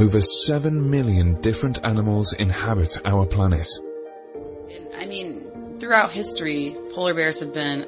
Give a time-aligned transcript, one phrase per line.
[0.00, 3.68] Over 7 million different animals inhabit our planet.
[4.96, 7.86] I mean, throughout history, polar bears have been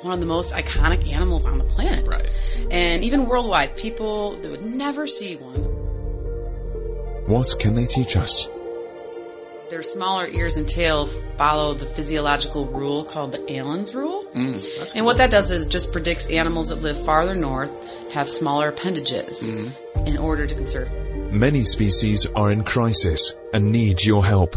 [0.00, 2.06] one of the most iconic animals on the planet.
[2.06, 2.30] Right.
[2.70, 5.60] And even worldwide, people that would never see one.
[7.26, 8.48] What can they teach us?
[9.70, 14.24] Their smaller ears and tail follow the physiological rule called the Allen's rule.
[14.34, 17.70] Mm, that's And what that does is just predicts animals that live farther north
[18.10, 20.06] have smaller appendages Mm-hmm.
[20.08, 20.90] in order to conserve.
[21.32, 24.56] Many species are in crisis and need your help.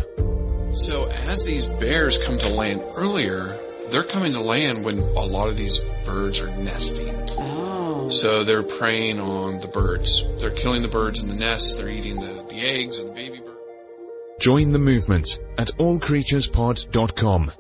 [0.74, 3.56] So as these bears come to land earlier,
[3.90, 7.14] they're coming to land when a lot of these birds are nesting.
[7.38, 8.10] Oh.
[8.10, 10.26] So they're preying on the birds.
[10.40, 11.76] They're killing the birds in the nests.
[11.76, 13.33] They're eating the, the eggs of the baby bird.
[14.44, 17.52] Join the movement at allcreaturespod.com.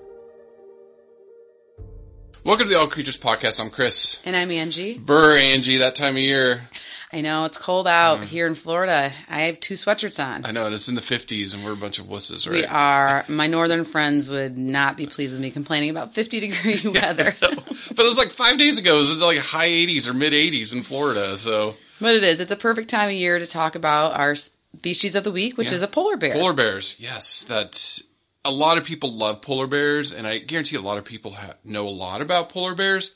[2.43, 3.61] Welcome to the All Creatures Podcast.
[3.61, 4.21] I'm Chris.
[4.25, 4.97] And I'm Angie.
[4.97, 6.67] Burr, Angie, that time of year.
[7.13, 8.25] I know it's cold out mm.
[8.25, 9.13] here in Florida.
[9.29, 10.45] I have two sweatshirts on.
[10.45, 12.55] I know, and it's in the 50s and we're a bunch of wusses, right?
[12.55, 13.23] We are.
[13.29, 17.33] My northern friends would not be pleased with me complaining about 50 degree weather.
[17.39, 18.95] but it was like five days ago.
[18.95, 21.37] It was in like high 80s or mid 80s in Florida.
[21.37, 22.41] So but it is.
[22.41, 24.35] It's a perfect time of year to talk about our
[24.77, 25.75] species of the week, which Yeah.
[25.75, 26.33] is a polar bear.
[26.33, 27.41] Polar bears, yes.
[27.43, 27.99] That
[28.45, 31.55] a lot of people love polar bears, and I guarantee a lot of people ha-
[31.63, 33.11] know a lot about polar bears.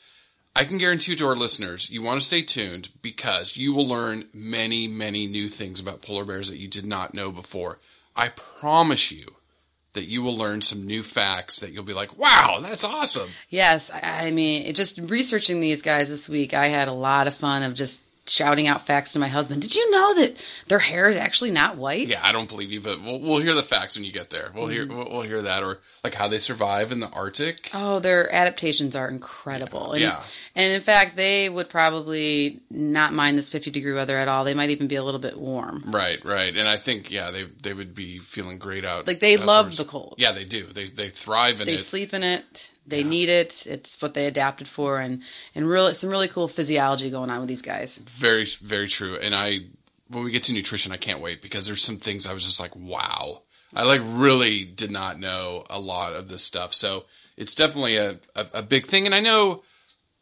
[0.55, 4.27] I can guarantee to our listeners, you want to stay tuned because you will learn
[4.33, 7.79] many, many new things about polar bears that you did not know before.
[8.15, 9.35] I promise you
[9.93, 13.29] that you will learn some new facts that you'll be like, wow, that's awesome.
[13.49, 17.35] Yes, I I mean, just researching these guys this week, I had a lot of
[17.35, 19.61] fun of just shouting out facts to my husband.
[19.61, 22.07] Did you know that their hair is actually not white?
[22.07, 24.51] Yeah, I don't believe you, but we'll, we'll hear the facts when you get there.
[24.53, 24.71] We'll Mm-hmm.
[24.73, 27.69] hear we'll, we'll hear that, or like how they survive in the Arctic.
[27.73, 29.93] Oh, their adaptations are incredible.
[29.93, 30.21] And, Yeah.
[30.55, 34.43] And in fact, they would probably not mind this 50 degree weather at all.
[34.43, 35.83] They might even be a little bit warm.
[35.87, 39.07] Right, right, and I think yeah, they they would be feeling great out.
[39.07, 40.15] Like, they love the cold.
[40.17, 40.65] Yeah, they do.
[40.67, 41.77] They they thrive in They it.
[41.77, 42.71] They sleep in it.
[42.87, 43.67] They need it.
[43.67, 45.21] It's what they adapted for, and
[45.53, 47.97] and really some really cool physiology going on with these guys.
[47.97, 49.17] Very very true.
[49.17, 49.65] And I
[50.09, 52.59] when we get to nutrition, I can't wait because there's some things I was just
[52.59, 53.41] like, wow.
[53.75, 56.73] I like really did not know a lot of this stuff.
[56.73, 57.05] So
[57.35, 59.05] it's definitely a, a, a big thing.
[59.05, 59.63] And I know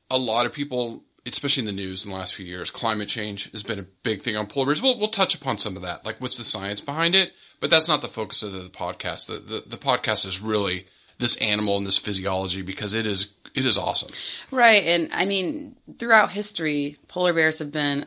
[0.10, 3.52] a lot of people, especially in the news in the last few years, climate change
[3.52, 4.82] has been a big thing on polar bears.
[4.82, 6.06] We'll, we'll touch upon some of that.
[6.06, 7.34] Like what's the science behind it?
[7.60, 9.28] But that's not the focus of the podcast.
[9.28, 10.88] The, the, the podcast is really
[11.18, 14.10] this animal and this physiology because it is, it is awesome.
[14.52, 18.06] Right, and I mean, throughout history, polar bears have been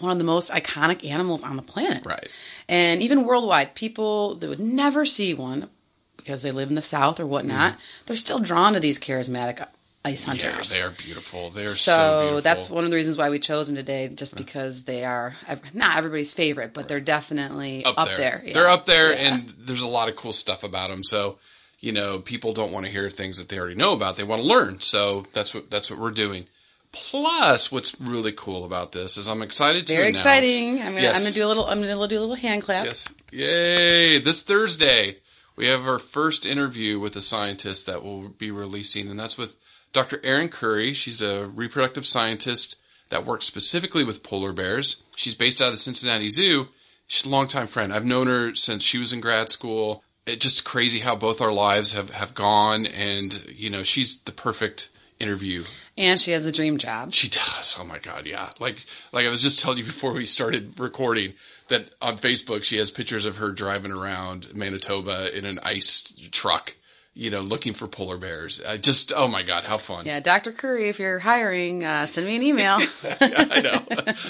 [0.00, 2.04] one of the most iconic animals on the planet.
[2.04, 2.28] Right.
[2.68, 5.68] And even worldwide, people that would never see one
[6.16, 7.76] because they live in the south or whatnot,
[8.06, 9.60] they're still drawn to these charismatic
[10.04, 10.32] ice Mm-hmm.
[10.36, 10.70] Yeah, hunters.
[10.70, 11.48] they are beautiful.
[11.50, 12.40] They are so, so beautiful.
[12.42, 15.34] that's one of the reasons why we chose them today, just because they are
[15.72, 18.42] not everybody's favorite, but they're definitely up, there.
[18.44, 18.52] Yeah.
[18.52, 19.34] They're up there, Yeah.
[19.36, 21.02] and there's a lot of cool stuff about them.
[21.02, 21.38] So,
[21.84, 24.16] you know, people don't want to hear things that they already know about.
[24.16, 24.80] They want to learn.
[24.80, 26.46] So that's what that's what we're doing.
[26.92, 30.80] Plus, what's really cool about this is I'm excited to very announce- exciting.
[30.80, 31.16] I'm gonna, Yes.
[31.16, 31.66] I'm gonna do a little.
[31.66, 32.86] I'm gonna do a little hand clap.
[32.86, 33.08] Yes.
[33.32, 34.18] Yay!
[34.20, 35.16] This Thursday,
[35.56, 39.56] we have our first interview with a scientist that we'll be releasing, and that's with
[39.92, 40.20] Dr.
[40.24, 40.94] Erin Curry.
[40.94, 42.76] She's a reproductive scientist
[43.08, 45.02] that works specifically with polar bears.
[45.16, 46.68] She's based out of the Cincinnati Zoo.
[47.08, 47.92] She's a longtime friend.
[47.92, 50.03] I've known her since she was in grad school.
[50.26, 54.32] It's just crazy how both our lives have, have gone, and, you know, she's the
[54.32, 54.88] perfect
[55.20, 55.62] interview
[55.96, 57.12] And she has a dream job.
[57.12, 57.76] she does.
[57.78, 58.50] Oh my god, yeah.
[58.58, 61.34] Like like I was just telling you before we started recording
[61.68, 66.74] that on Facebook she has pictures of her driving around Manitoba in an ice truck.
[67.16, 68.60] You know, looking for polar bears.
[68.66, 70.04] I just, oh my God, how fun.
[70.04, 70.50] Yeah, Dr.
[70.50, 72.78] Curry, if you're hiring, uh, send me an email.
[73.20, 73.80] I know.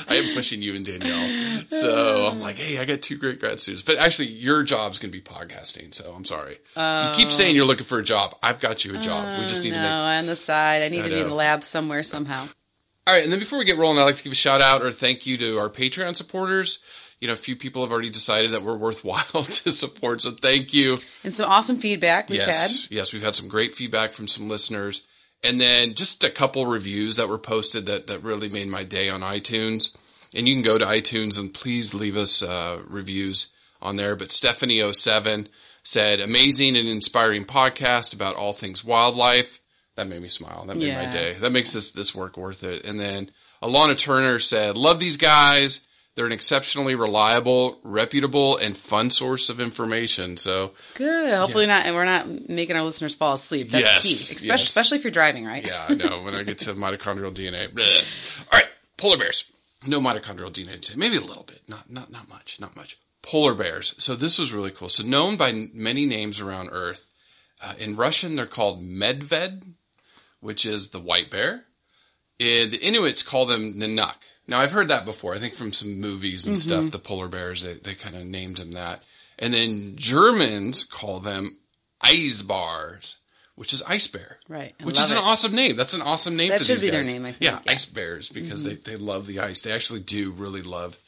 [0.07, 1.65] I am pushing you and Danielle.
[1.69, 3.83] So I'm like, hey, I got two great grad students.
[3.83, 5.95] But actually, your job's going to be podcasting.
[5.95, 6.59] So I'm sorry.
[6.77, 8.37] you keep saying you're looking for a job.
[8.43, 9.39] I've got you a job.
[9.39, 9.91] we just need no, to make.
[9.91, 10.83] on the side.
[10.83, 12.47] I need I to be in the lab somewhere somehow.
[13.07, 13.25] All right.
[13.25, 15.25] And then before we get rolling, I'd like to give a shout out or thank
[15.25, 16.81] you to our Patreon supporters.
[17.25, 20.21] You know, a few people have already decided that we're worthwhile to support.
[20.21, 20.99] So thank you.
[21.25, 24.47] And some awesome feedback we've had, yes, yes, we've had some great feedback from some
[24.47, 25.07] listeners,
[25.43, 29.09] and then just a couple reviews that were posted that that really made my day
[29.09, 29.97] on iTunes.
[30.35, 34.17] And you can go to iTunes and please leave us uh, reviews on there.
[34.17, 35.49] But Stephanie07
[35.83, 39.63] said, "Amazing and inspiring podcast about all things wildlife."
[39.97, 40.67] That made me smile.
[40.67, 41.37] That made my day.
[41.41, 42.85] That makes this this work worth it.
[42.85, 43.31] And then
[43.63, 49.59] Alana Turner said, "Love these guys." They're an exceptionally reliable, reputable, and fun source of
[49.59, 50.37] information.
[50.37, 51.35] So, Good.
[51.35, 53.71] Hopefully not, and we're not making our listeners fall asleep.
[53.71, 54.63] That's Yes, key, especially, yes.
[54.63, 55.67] especially if you're driving, right?
[55.67, 56.23] Yeah, I know.
[56.23, 57.69] When I get to mitochondrial DNA.
[57.69, 58.39] bleh.
[58.53, 59.45] All right, polar bears.
[59.87, 60.97] No mitochondrial DNA today.
[60.97, 61.63] Maybe a little bit.
[61.69, 62.59] Not not not much.
[62.61, 62.97] Not much.
[63.23, 63.95] Polar bears.
[63.99, 64.89] So this was really cool.
[64.89, 67.07] So known by many names around Earth.
[67.63, 69.65] Uh, in Russian, they're called medved,
[70.41, 71.65] which is the white bear.
[72.39, 74.15] In the Inuits call them nanuk.
[74.47, 75.35] Now I've heard that before.
[75.35, 76.91] I think from some movies and stuff.
[76.91, 79.03] The polar bears they they kind of named them that.
[79.39, 81.59] And then Germans call them
[82.03, 83.17] Eisbars,
[83.57, 84.37] which is ice bear.
[84.49, 84.75] Right.
[84.81, 85.23] I Which is an it.
[85.25, 85.77] awesome name.
[85.77, 87.43] That's an awesome name That should be their name, I think.
[87.43, 87.59] Yeah, Yeah.
[87.59, 87.71] Mm-hmm.
[87.71, 89.63] ice bears because they, they love the ice.
[89.63, 90.99] They actually do really love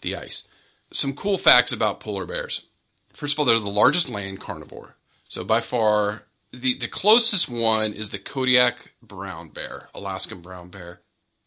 [0.00, 0.48] the ice.
[0.92, 2.66] Some cool facts about polar bears.
[3.12, 4.96] First of all, they're the largest land carnivore.
[5.28, 11.00] So by far, the, the closest one is the Kodiak brown bear, Alaskan brown bear.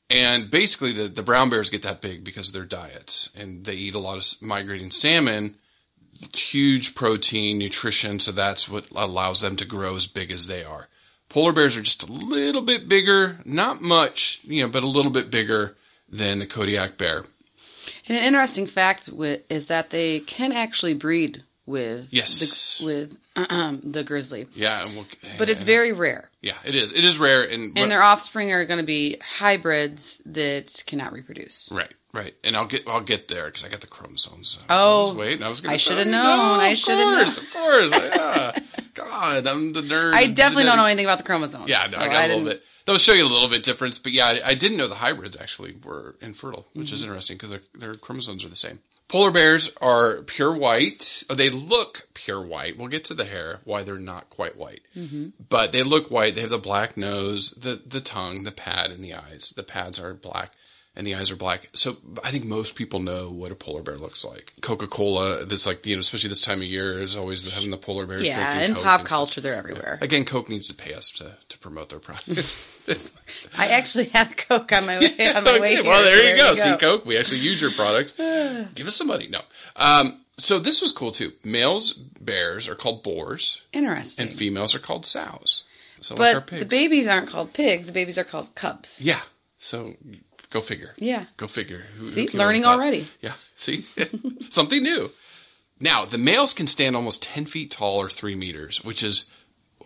[0.09, 3.29] And basically, the, the brown bears get that big because of their diets.
[3.37, 5.55] And they eat a lot of migrating salmon,
[6.33, 8.19] huge protein, nutrition.
[8.19, 10.87] So that's what allows them to grow as big as they are.
[11.29, 15.11] Polar bears are just a little bit bigger, not much, you know, but a little
[15.11, 15.75] bit bigger
[16.07, 17.25] than the Kodiak bear.
[18.07, 19.09] And an interesting fact
[19.49, 22.77] is that they can actually breed with Yes.
[22.79, 25.05] the, with the grizzly, Yeah, and we'll,
[25.37, 26.29] but it's very rare.
[26.41, 26.91] yeah, it is.
[26.91, 31.69] It is rare, and, And their offspring are going to be hybrids that cannot reproduce.
[31.71, 32.33] right, right.
[32.43, 34.59] And I'll get I'll get there because I got the chromosomes.
[34.69, 35.43] Oh, I was waiting.
[35.43, 35.73] I was going.
[35.73, 36.59] I shoulda known.
[36.59, 37.19] I shoulda known.
[37.21, 37.91] Of course, of course.
[38.15, 38.59] Yeah.
[38.93, 40.13] God, I'm the nerd.
[40.13, 41.69] I definitely don't know anything about the chromosomes.
[41.69, 42.63] Yeah, no, so I got a little didn't- bit.
[42.85, 44.95] That will show you a little bit difference, but yeah, I, I didn't know the
[44.95, 46.93] hybrids actually were infertile, which Mm-hmm.
[46.95, 48.79] is interesting because their, their chromosomes are the same.
[49.07, 51.23] Polar bears are pure white.
[51.29, 52.77] Oh, they look pure white.
[52.77, 55.27] We'll get to the hair, why they're not quite white, Mm-hmm.
[55.49, 56.35] but they look white.
[56.35, 59.53] They have the black nose, the the tongue, the pad, and the eyes.
[59.55, 60.51] The pads are black.
[60.97, 61.69] And the eyes are black.
[61.73, 64.51] So I think most people know what a polar bear looks like.
[64.61, 67.77] Coca Cola, this like you know, especially this time of year, is always having the
[67.77, 68.27] polar bears.
[68.27, 69.17] Yeah, in Coke pop and stuff.
[69.17, 69.99] culture, they're everywhere.
[70.01, 72.75] Again, Coke needs to pay us to, to promote their products.
[73.57, 75.83] I actually had Coke on my way on my way okay, here.
[75.83, 76.53] well, there, so you go.
[76.55, 78.13] See, Coke, we actually use your products.
[78.73, 79.27] Give us some money.
[79.27, 79.41] No.
[79.75, 81.31] Um, so this was cool too.
[81.43, 84.27] Males bears are called boars, Interesting.
[84.29, 85.63] and females are called sows.
[86.01, 86.59] So like our but pigs.
[86.61, 87.87] the babies aren't called pigs.
[87.87, 89.01] The babies are called cubs.
[89.01, 89.21] Yeah.
[89.59, 89.95] So
[90.49, 90.93] go figure.
[90.97, 91.25] Yeah.
[91.37, 91.83] Go figure.
[91.97, 93.07] Who, who See, up learning already.
[93.21, 93.33] Yeah.
[93.55, 93.85] See,
[94.49, 95.11] something new.
[95.79, 99.31] Now the males can stand almost ten feet tall or three meters, which is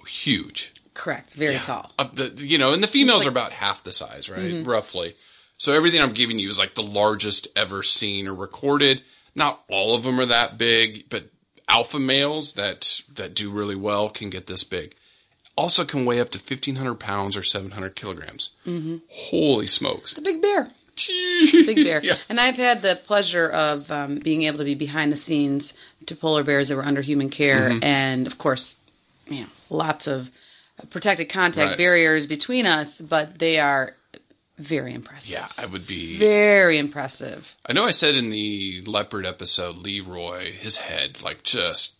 [0.07, 0.73] huge.
[0.93, 1.33] Correct.
[1.35, 1.61] Very Yeah.
[1.61, 1.91] tall.
[1.97, 4.39] Uh, the, you know, and the females are about half the size, right?
[4.39, 4.69] Mm-hmm.
[4.69, 5.15] Roughly.
[5.57, 9.03] So everything I'm giving you is like the largest ever seen or recorded.
[9.35, 11.25] Not all of them are that big, but
[11.67, 14.95] alpha males that that do really well can get this big.
[15.55, 18.51] Also, can weigh up to 1,500 pounds or 700 kilograms.
[18.65, 18.97] Mm-hmm.
[19.09, 20.11] Holy smokes!
[20.11, 20.69] It's a big bear.
[21.51, 21.99] Big bear.
[22.03, 22.15] yeah.
[22.29, 25.73] And I've had the pleasure of um, being able to be behind the scenes
[26.05, 27.83] to polar bears that were under human care, Mm-hmm.
[27.83, 28.79] and of course,
[29.27, 30.31] you know, lots of
[30.89, 31.77] protected contact Right.
[31.77, 33.95] barriers between us, but they are
[34.57, 35.31] very impressive.
[35.31, 36.17] Yeah, I would be.
[36.17, 37.55] Very impressive.
[37.65, 41.95] I know I said in the leopard episode, Leroy, his head, like just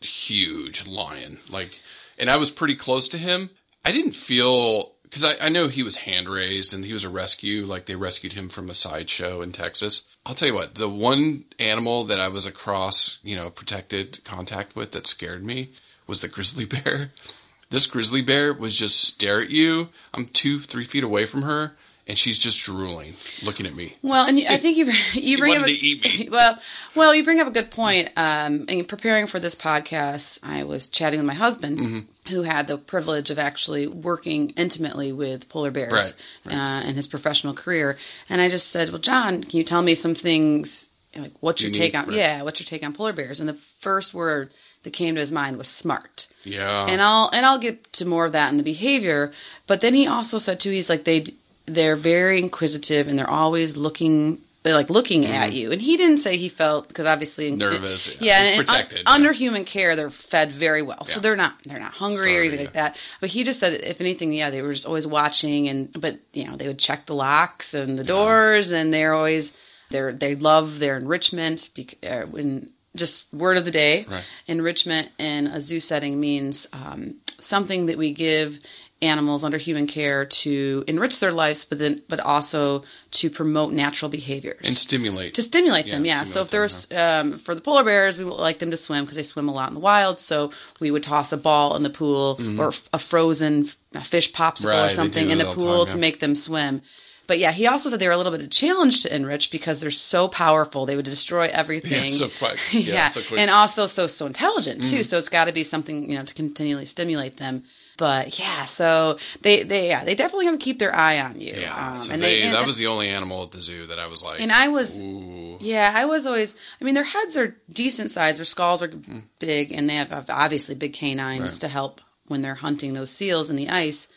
[0.00, 1.38] huge lion.
[1.50, 1.78] Like,
[2.18, 3.50] and I was pretty close to him.
[3.84, 7.08] I didn't feel, because I, I know he was hand raised and he was a
[7.08, 7.64] rescue.
[7.64, 10.08] Like, they rescued him from a sideshow in Texas.
[10.24, 14.74] I'll tell you what, the one animal that I was across, you know, protected contact
[14.74, 15.70] with that scared me
[16.06, 17.12] was the grizzly bear.
[17.68, 19.88] This grizzly bear was just stare at you.
[20.14, 21.74] I'm two, three feet away from her.
[22.08, 23.96] And she's just drooling, looking at me.
[24.00, 26.28] Well, and I think you you bring up a, to eat me.
[26.30, 26.56] well,
[26.94, 28.10] well, you bring up a good point.
[28.16, 32.32] Um, in preparing for this podcast, I was chatting with my husband, Mm-hmm.
[32.32, 36.12] who had the privilege of actually working intimately with polar bears Right,
[36.44, 36.54] right.
[36.84, 37.98] Uh, in his professional career,
[38.28, 41.72] and I just said, "Well, John, can you tell me some things?" like, what's your
[41.72, 42.16] take on right.
[42.16, 43.40] yeah, what's your take on polar bears?
[43.40, 46.28] And the first word that came to his mind was smart.
[46.44, 46.84] Yeah.
[46.86, 49.32] And I'll and I'll get to more of that in the behavior.
[49.66, 51.24] But then he also said too, he's like they
[51.66, 54.38] they're very inquisitive and they're always looking.
[54.62, 57.58] They're like looking at you, and he didn't say he felt because obviously Mm-hmm.
[57.58, 58.14] Nervous, yeah.
[58.20, 59.38] Yeah, He's and un- protected, under yeah.
[59.38, 61.20] human care, they're fed very well, so Yeah.
[61.22, 62.96] they're not they're not hungry or anything like that.
[63.20, 66.46] But he just said, if anything, yeah, they were just always watching, and but you
[66.46, 69.56] know they would check the locks and the doors, and they're always
[69.90, 71.68] they're they love their enrichment.
[71.76, 74.24] bec- Uh, when just word of the day, Right.
[74.48, 78.58] enrichment in a zoo setting means um, something that we give
[79.02, 84.08] animals under human care to enrich their lives, but then but also to promote natural
[84.08, 85.34] behaviors and stimulate.
[85.34, 86.04] to stimulate them.
[86.06, 86.24] Yeah.
[86.24, 89.04] So if stimulate there's um, for the polar bears, we would like them to swim
[89.04, 90.18] because they swim a lot in the wild.
[90.18, 90.50] So
[90.80, 94.68] we would toss a ball in the pool or a frozen fish popsicle Mm-hmm.
[94.68, 96.80] Right, or something in the pool time, to make them swim.
[97.26, 99.50] But yeah, he also said they were a little bit of a challenge to enrich
[99.50, 100.86] because they're so powerful.
[100.86, 102.08] They would destroy everything.
[102.08, 102.58] so quick.
[102.72, 103.30] yeah, Yeah, so quick.
[103.32, 103.38] Mm-hmm.
[103.40, 105.02] and also so so intelligent too.
[105.02, 107.64] So it's got to be something you know to continually stimulate them.
[107.96, 111.54] But yeah, so they they yeah they definitely to keep their eye on you.
[111.56, 111.92] yeah.
[111.92, 114.06] Um, so and they, and- that was the only animal at the zoo that I
[114.06, 114.40] was like.
[114.40, 115.56] and I was Ooh.
[115.60, 116.54] yeah, I was always.
[116.80, 118.36] I mean, their heads are decent size.
[118.36, 119.20] Their skulls are Hmm.
[119.38, 121.52] big, and they have obviously big canines Right.
[121.60, 124.08] to help when they're hunting those seals in the ice.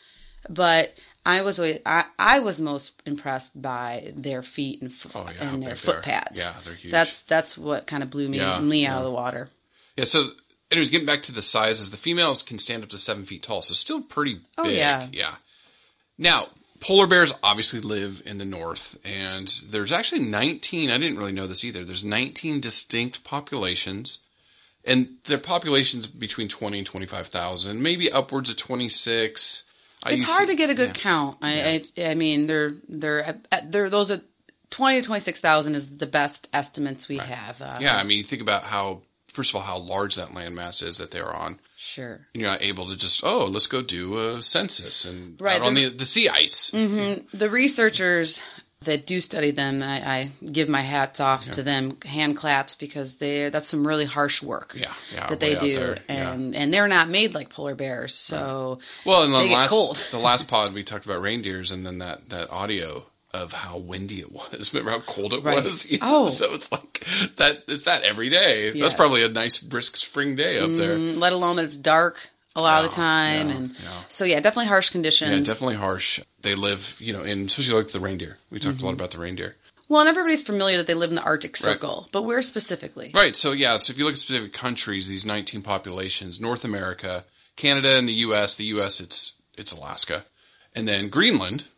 [0.48, 0.94] But
[1.24, 5.50] I was always, I, I was most impressed by their feet and, f- Oh, yeah,
[5.52, 6.38] and their foot pads.
[6.40, 6.90] Yeah, they're huge.
[6.92, 8.98] That's that's what kind of blew me Yeah, and Lee out yeah.
[8.98, 9.48] of the water.
[9.96, 10.28] Yeah, so
[10.70, 13.62] anyways, getting back to the sizes, the females can stand up to seven feet tall,
[13.62, 14.44] so still pretty big.
[14.58, 15.08] Oh, yeah.
[15.12, 15.34] yeah.
[16.18, 16.46] Now,
[16.80, 20.90] polar bears obviously live in the north, and there's actually 19.
[20.90, 21.84] I didn't really know this either.
[21.84, 24.18] There's 19 distinct populations,
[24.84, 29.64] and their populations between 20 and 25,000, maybe upwards of 26.
[30.02, 31.36] I It's hard to get a good count.
[31.42, 34.22] I, I I mean, they're they're they're those are
[34.70, 37.60] twenty to twenty six thousand is the best estimates we have.
[37.60, 40.82] Uh, Yeah, I mean, you think about how, first of all, how large that landmass
[40.82, 41.58] is that they're on.
[41.76, 42.26] sure.
[42.34, 45.66] And you're not able to just, oh, let's go do a census and Right, out
[45.66, 46.70] on the- the, sea ice.
[46.72, 47.36] Mm-hmm.
[47.36, 48.42] the researchers
[48.82, 53.16] that do study them, I, I give my hats off to them, hand claps because
[53.16, 54.74] they that's some really harsh work.
[54.74, 56.32] Yeah, yeah, that they do, there, yeah.
[56.32, 60.48] and and they're not made like polar bears, so Well, in the last the last
[60.48, 64.72] pod we talked about reindeers, and then that that audio of how windy it was.
[64.74, 65.62] Remember how cold it Right.
[65.64, 65.90] was?
[65.90, 66.24] You know?
[66.24, 66.28] Oh.
[66.28, 67.06] so it's like
[67.36, 67.64] that.
[67.68, 68.72] It's that every day.
[68.72, 68.80] Yes.
[68.82, 70.96] That's probably a nice brisk spring day up there.
[70.96, 74.02] Mm, let alone that it's dark a lot of the time, yeah, and yeah.
[74.08, 75.30] so yeah, definitely harsh conditions.
[75.46, 76.18] Yeah, definitely harsh.
[76.42, 78.38] They live, you know, in especially like the reindeer.
[78.50, 78.84] We talked Mm-hmm.
[78.84, 79.54] a lot about the reindeer.
[79.88, 83.10] Well, and everybody's familiar that they live in the Arctic Circle, but where specifically?
[83.14, 83.34] Right.
[83.36, 83.78] So yeah.
[83.78, 87.24] So if you look at specific countries, these 19 populations: North America,
[87.56, 88.56] Canada, and the U.S.
[88.56, 89.00] The U.S.
[89.00, 90.24] it's it's Alaska,
[90.74, 91.68] and then Greenland.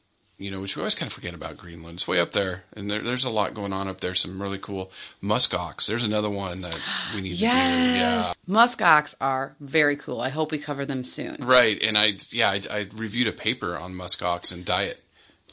[0.42, 1.96] You know, which we always kind of forget about Greenland.
[1.96, 4.14] It's way up there, and there, there's a lot going on up there.
[4.14, 4.90] Some really cool
[5.22, 5.86] muskox.
[5.86, 6.78] There's another one that
[7.14, 7.44] we need to do.
[7.44, 7.94] Yeah.
[7.94, 10.20] Yes, muskox are very cool.
[10.20, 11.36] I hope we cover them soon.
[11.40, 11.80] Right.
[11.82, 14.98] And I yeah I, I reviewed a paper on muskox and diet.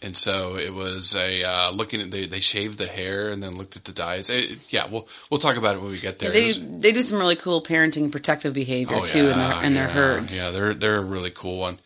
[0.02, 3.58] And so it was a uh, looking at they they shaved the hair and then
[3.58, 4.30] looked at the diets.
[4.30, 6.32] It, yeah, we'll we'll talk about it when we get there.
[6.32, 9.74] They they do some really cool parenting and protective behavior Oh, too in their in
[9.74, 10.40] their herds.
[10.40, 11.80] Yeah, they're they're a really cool one.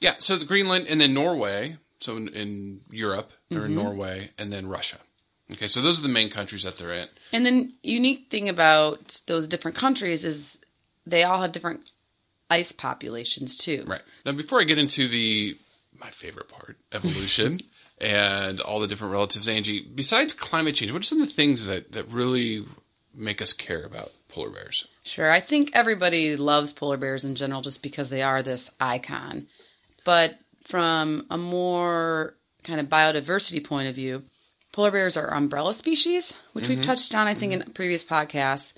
[0.00, 1.76] Yeah, so it's Greenland and then Norway.
[2.00, 3.66] So in, in Europe, they're Mm-hmm.
[3.70, 4.96] in Norway and then Russia.
[5.52, 7.08] Okay, so those are the main countries that they're in.
[7.32, 10.58] And then unique thing about those different countries is
[11.06, 11.90] they all have different
[12.48, 13.84] ice populations too.
[13.86, 15.56] Right now, before I get into the
[16.00, 17.60] my favorite part, evolution,
[18.00, 19.80] and all the different relatives, Angie.
[19.82, 22.64] Besides climate change, what are some of the things that that really
[23.14, 24.86] make us care about polar bears?
[25.02, 25.30] Sure.
[25.30, 29.48] I think everybody loves polar bears in general just because they are this icon.
[30.04, 30.38] But
[30.70, 34.22] from a more kind of biodiversity point of view,
[34.72, 36.86] polar bears are umbrella species, which we've mm-hmm.
[36.86, 37.72] touched on, I think, in mm-hmm.
[37.72, 38.74] previous podcasts.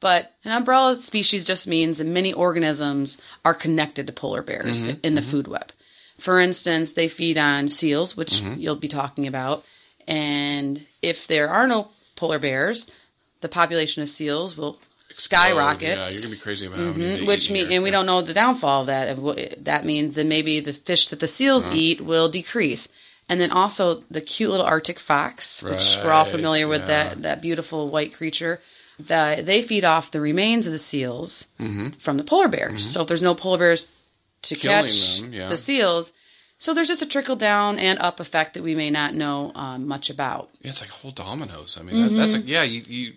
[0.00, 5.00] But an umbrella species just means that many organisms are connected to polar bears mm-hmm.
[5.02, 5.72] in the food web.
[6.18, 9.64] For instance, they feed on seals, which you'll be talking about.
[10.06, 12.90] And if there are no polar bears,
[13.40, 14.78] the population of seals will
[15.10, 15.96] skyrocket.
[15.98, 17.90] Oh, yeah, you're gonna be crazy about how many they Mhm, Which mean, and we
[17.90, 19.64] don't know the downfall of that.
[19.64, 21.76] That means that maybe the fish that the seals Uh-huh.
[21.76, 22.88] eat will decrease,
[23.28, 27.40] and then also the cute little Arctic fox, which we're all familiar with that that
[27.42, 28.60] beautiful white creature.
[29.00, 31.46] That they feed off the remains of the seals
[32.00, 32.84] from the polar bears.
[32.84, 33.86] So if there's no polar bears
[34.42, 34.60] to Mm-hmm.
[34.60, 35.48] Killing catch them, yeah.
[35.48, 36.12] the seals,
[36.58, 39.86] so there's just a trickle down and up effect that we may not know um,
[39.86, 40.50] much about.
[40.62, 41.78] Yeah, it's like whole dominoes.
[41.80, 42.48] I mean, that, that's a, Mm-hmm.
[42.48, 42.62] yeah.
[42.64, 43.12] You, you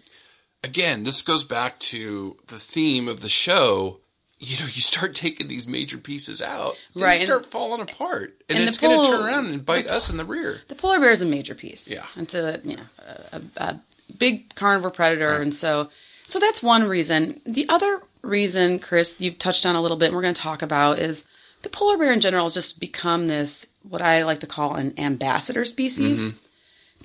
[0.64, 3.98] again, this goes back to the theme of the show.
[4.40, 8.42] You know, you start taking these major pieces out, they Right, and- start falling apart,
[8.50, 10.62] and, and it's going to turn around and bite us in the rear.
[10.68, 11.88] The polar bear is a major piece.
[11.90, 12.06] Yeah.
[12.16, 12.84] It's a you know
[13.32, 13.80] a, a
[14.18, 15.90] big carnivore predator, and so
[16.28, 17.40] so that's one reason.
[17.46, 20.62] The other reason, Chris, you've touched on a little bit, and we're going to talk
[20.64, 21.24] about is
[21.62, 24.94] the polar bear in general has just become this what I like to call an
[24.98, 26.32] ambassador species.
[26.32, 26.38] Mm-hmm.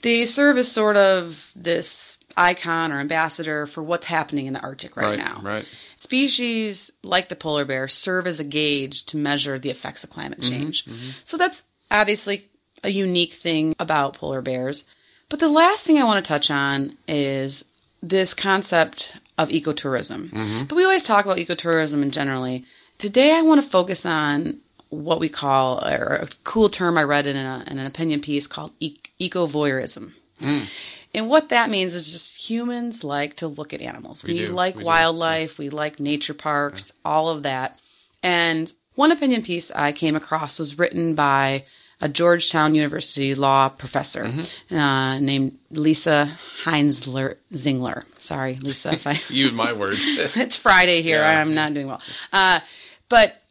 [0.03, 4.97] They serve as sort of this icon or ambassador for what's happening in the Arctic
[4.97, 5.41] right, Right, now.
[5.43, 5.65] right.
[5.99, 10.41] Species like the polar bear serve as a gauge to measure the effects of climate
[10.41, 10.87] Mm-hmm, change.
[11.25, 12.49] So that's obviously
[12.85, 14.85] a unique thing about polar bears.
[15.29, 17.65] But the last thing I want to touch on is
[18.03, 20.31] this concept of ecotourism.
[20.31, 20.65] Mm-hmm.
[20.65, 22.65] But we always talk about ecotourism in generally.
[22.99, 24.59] Today I want to focus on
[24.91, 28.47] what we call, or a cool term I read in, a, in an opinion piece
[28.47, 30.13] called e- eco-voyeurism.
[30.41, 30.69] Mm.
[31.17, 34.23] And what that means is just humans like to look at animals.
[34.23, 34.87] We, do, like we do.
[34.87, 37.81] wildlife, we like nature parks, all of that.
[38.23, 41.65] And one opinion piece I came across was written by
[42.01, 44.77] a Georgetown University law professor Mm-hmm.
[44.77, 48.05] uh, named Lisa Heinzler Zingler.
[48.19, 50.05] Sorry, Lisa, if I You my words.
[50.37, 51.21] it's Friday here.
[51.21, 51.41] Yeah.
[51.41, 52.03] I'm not doing well.
[52.33, 52.61] Uh,
[53.09, 53.43] but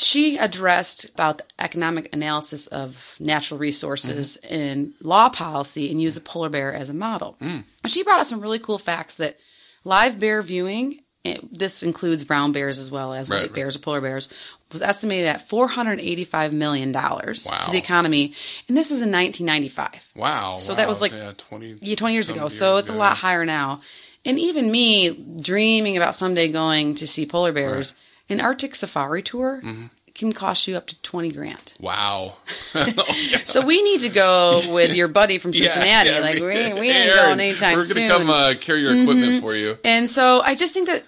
[0.00, 4.54] she addressed about the economic analysis of natural resources Mm-hmm.
[4.54, 7.36] in law policy and used a polar bear as a model.
[7.40, 7.64] Mm.
[7.84, 9.38] And she brought up some really cool facts that
[9.84, 13.54] live bear viewing, it, this includes brown bears as well as Right, white right.
[13.54, 14.28] bears or polar bears,
[14.72, 17.32] was estimated at $485 million Wow.
[17.32, 18.34] to the economy.
[18.68, 20.12] And this is in 1995.
[20.16, 20.56] Wow.
[20.58, 22.48] So that was like- yeah, 20, Yeah, 20 years ago.
[22.48, 23.80] So it's a lot higher now.
[24.24, 27.94] And even me dreaming about someday going to see polar bears,
[28.28, 29.86] an Arctic safari tour Mm-hmm.
[30.14, 31.72] can cost you up to 20 grand.
[31.80, 32.36] Wow.
[33.44, 36.10] So we need to go with your buddy from Cincinnati.
[36.10, 38.08] yeah, like we- we, ain't- we Hey, ain't Erin, going anytime We're soon.
[38.08, 39.78] gonna come uh, carry your equipment for you.
[39.84, 41.04] And so I just think that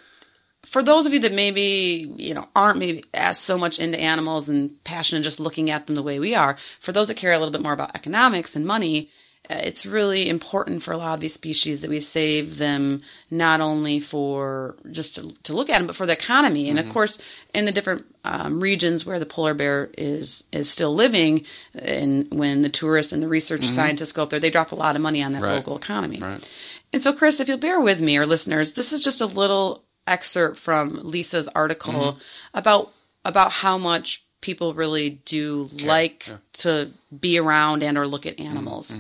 [0.65, 4.49] for those of you that maybe, you know, aren't maybe as so much into animals
[4.49, 7.39] and passionate just looking at them the way we are, for those that care a
[7.39, 9.11] little bit more about economics and money,
[9.53, 13.99] it's really important for a lot of these species that we save them not only
[14.01, 16.69] for just to, to look at them, but for the economy.
[16.71, 17.21] And of course,
[17.53, 22.63] in the different um, regions where the polar bear is is still living, and when
[22.63, 25.23] the tourists and the research scientists go up there, they drop a lot of money
[25.23, 25.55] on that Right.
[25.57, 26.19] local economy.
[26.21, 26.49] Right.
[26.93, 29.85] And so, Chris, if you'll bear with me, or listeners, this is just a little
[30.07, 32.19] excerpt from Lisa's article Mm-hmm.
[32.55, 32.93] about
[33.25, 38.95] about how much people really do like to be around and or look at animals.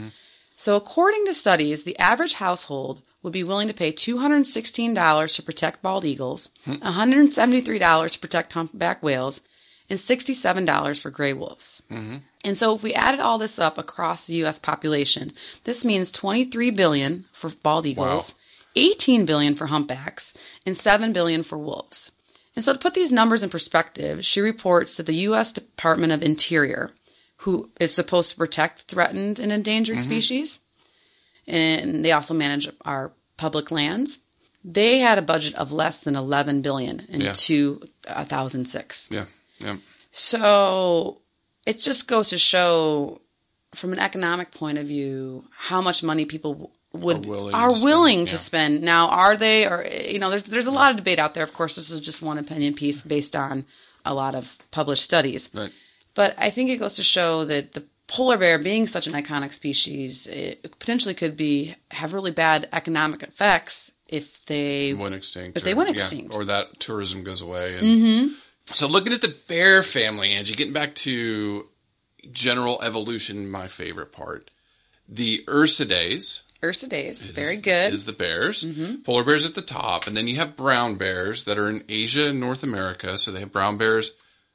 [0.60, 5.80] So, according to studies, the average household would be willing to pay $216 to protect
[5.80, 6.74] bald eagles, Hmm.
[6.74, 9.40] $173 to protect humpback whales,
[9.88, 11.82] and $67 for gray wolves.
[11.90, 12.16] Mm-hmm.
[12.44, 15.32] And so if we added all this up across the US population,
[15.64, 18.34] this means 23 billion for bald eagles,
[18.76, 20.34] 18 billion for humpbacks,
[20.66, 22.12] and 7 billion for wolves.
[22.54, 26.22] And so to put these numbers in perspective, she reports that the US Department of
[26.22, 26.90] Interior,
[27.40, 30.04] who is supposed to protect threatened and endangered mm-hmm.
[30.04, 30.58] species,
[31.46, 34.18] and they also manage our public lands,
[34.62, 37.32] they had a budget of less than 11 billion in Yeah.
[37.34, 39.08] 2006.
[39.10, 39.24] Yeah.
[39.58, 39.76] Yeah.
[40.10, 41.22] So
[41.64, 43.20] it just goes to show,
[43.74, 47.74] from an economic point of view, how much money people would Are willing are to
[47.76, 48.38] spend, willing to yeah.
[48.38, 48.82] spend.
[48.82, 49.66] Now, are they?
[49.66, 51.44] Or you know, there's there's a lot of debate out there.
[51.44, 53.64] Of course, this is just one opinion piece based on
[54.04, 55.48] a lot of published studies.
[55.54, 55.72] Right.
[56.14, 59.52] But I think it goes to show that the polar bear, being such an iconic
[59.52, 65.56] species, it potentially could be have really bad economic effects if they went extinct.
[65.56, 66.34] If they or- went yeah, extinct.
[66.34, 67.76] or that tourism goes away.
[67.76, 68.34] And mm-hmm.
[68.66, 71.68] So looking at the bear family, Angie, getting back to
[72.30, 74.50] general evolution, my favorite part.
[75.08, 77.22] The Ursidae Ursidae.
[77.32, 77.92] Very good.
[77.92, 78.64] is the bears.
[79.04, 82.28] Polar bears at the top, and then you have brown bears that are in Asia
[82.28, 83.16] and North America.
[83.18, 84.10] So they have brown bears,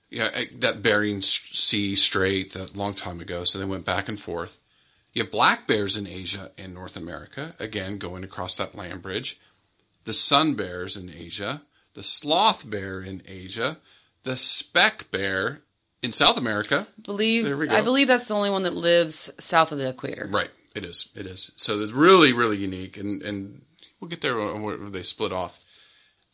[0.09, 3.43] yeah, that Bering Sea Strait that long time ago.
[3.43, 4.59] So they went back and forth.
[5.13, 9.39] You have black bears in Asia and North America, again going across that land bridge.
[10.03, 11.61] The sun bears in Asia,
[11.93, 13.77] the sloth bear in Asia,
[14.23, 15.61] the speck bear
[16.03, 17.75] in South America, believe There we go.
[17.75, 20.27] I believe that's the only one that lives south of the equator.
[20.29, 20.51] Right.
[20.75, 21.09] It is.
[21.15, 21.51] It is.
[21.55, 23.61] So it's really, really unique, and and
[23.99, 25.64] we'll get there when they split off.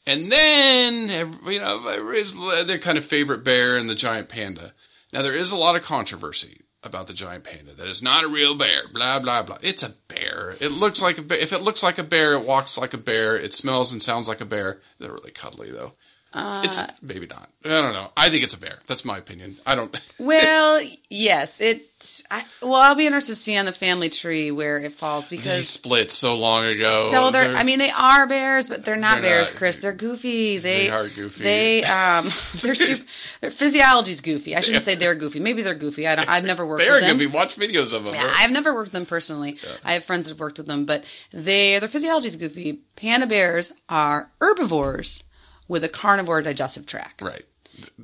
[0.06, 4.74] And then you know their kind of favorite bear and the giant panda.
[5.14, 7.74] Now there is a lot of controversy about the giant panda.
[7.74, 8.88] That it's not a real bear.
[8.92, 9.58] Blah blah blah.
[9.62, 10.56] It's a bear.
[10.60, 11.38] It looks like a bear.
[11.38, 13.38] If it looks like a bear, it walks like a bear.
[13.38, 14.80] It smells and sounds like a bear.
[15.00, 15.92] They're really cuddly though.
[16.34, 17.50] It's maybe not.
[17.66, 18.10] I don't know.
[18.18, 18.80] I think it's a bear.
[18.88, 19.58] That's my opinion.
[19.66, 19.96] I don't.
[20.20, 21.88] Well, yes, it.
[22.32, 25.46] I, well, I'll be interested to see on the family tree where it falls because
[25.58, 27.10] they split so long ago.
[27.12, 29.58] so they're, They're- I mean, they are bears, but they're not They're bears, not.
[29.58, 29.78] Chris.
[29.80, 30.58] They're goofy.
[30.60, 31.44] They, They are goofy.
[31.44, 32.26] They um,
[32.62, 33.04] their super,
[33.42, 34.56] their physiology's goofy.
[34.56, 35.40] I shouldn't say they're goofy.
[35.40, 36.08] Maybe they're goofy.
[36.08, 36.30] I don't.
[36.30, 37.18] I've never worked they are with them.
[37.18, 37.32] goofy.
[37.32, 38.14] Watch videos of them.
[38.16, 39.58] Yeah, I've never worked with them personally.
[39.84, 42.80] I have friends that have worked with them, but they their physiology is goofy.
[42.96, 45.24] Panda bears are herbivores
[45.68, 47.46] with a carnivore digestive tract, right.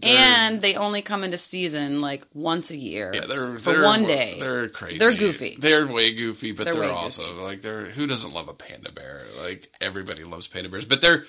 [0.02, 3.12] and they only come into season like once a year.
[3.13, 4.38] Yeah, they're for they're, one day.
[4.39, 4.98] They're crazy.
[5.00, 5.58] They're goofy.
[5.60, 7.41] They're way goofy, but They're they're, also goofy.
[7.41, 9.24] like they're who doesn't love a panda bear?
[9.41, 11.26] Like everybody loves panda bears, but they're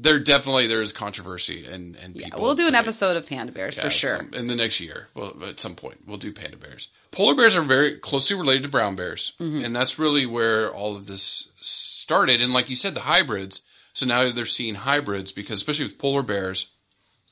[0.00, 2.42] they're definitely there is controversy and and Yeah, people.
[2.42, 4.16] we'll do an episode of panda bears Yeah, for sure.
[4.18, 5.08] some- in the next year.
[5.14, 6.88] Well, at some point, we'll do panda bears.
[7.10, 9.64] Polar bears are very closely related to brown bears, Mm-hmm.
[9.64, 12.40] and that's really where all of this started.
[12.42, 13.62] And like you said, the hybrids.
[13.98, 16.68] So now they're seeing hybrids because, especially with polar bears,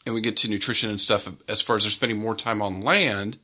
[0.05, 2.81] and we get to nutrition and stuff as far as they're spending more time on
[2.81, 3.39] land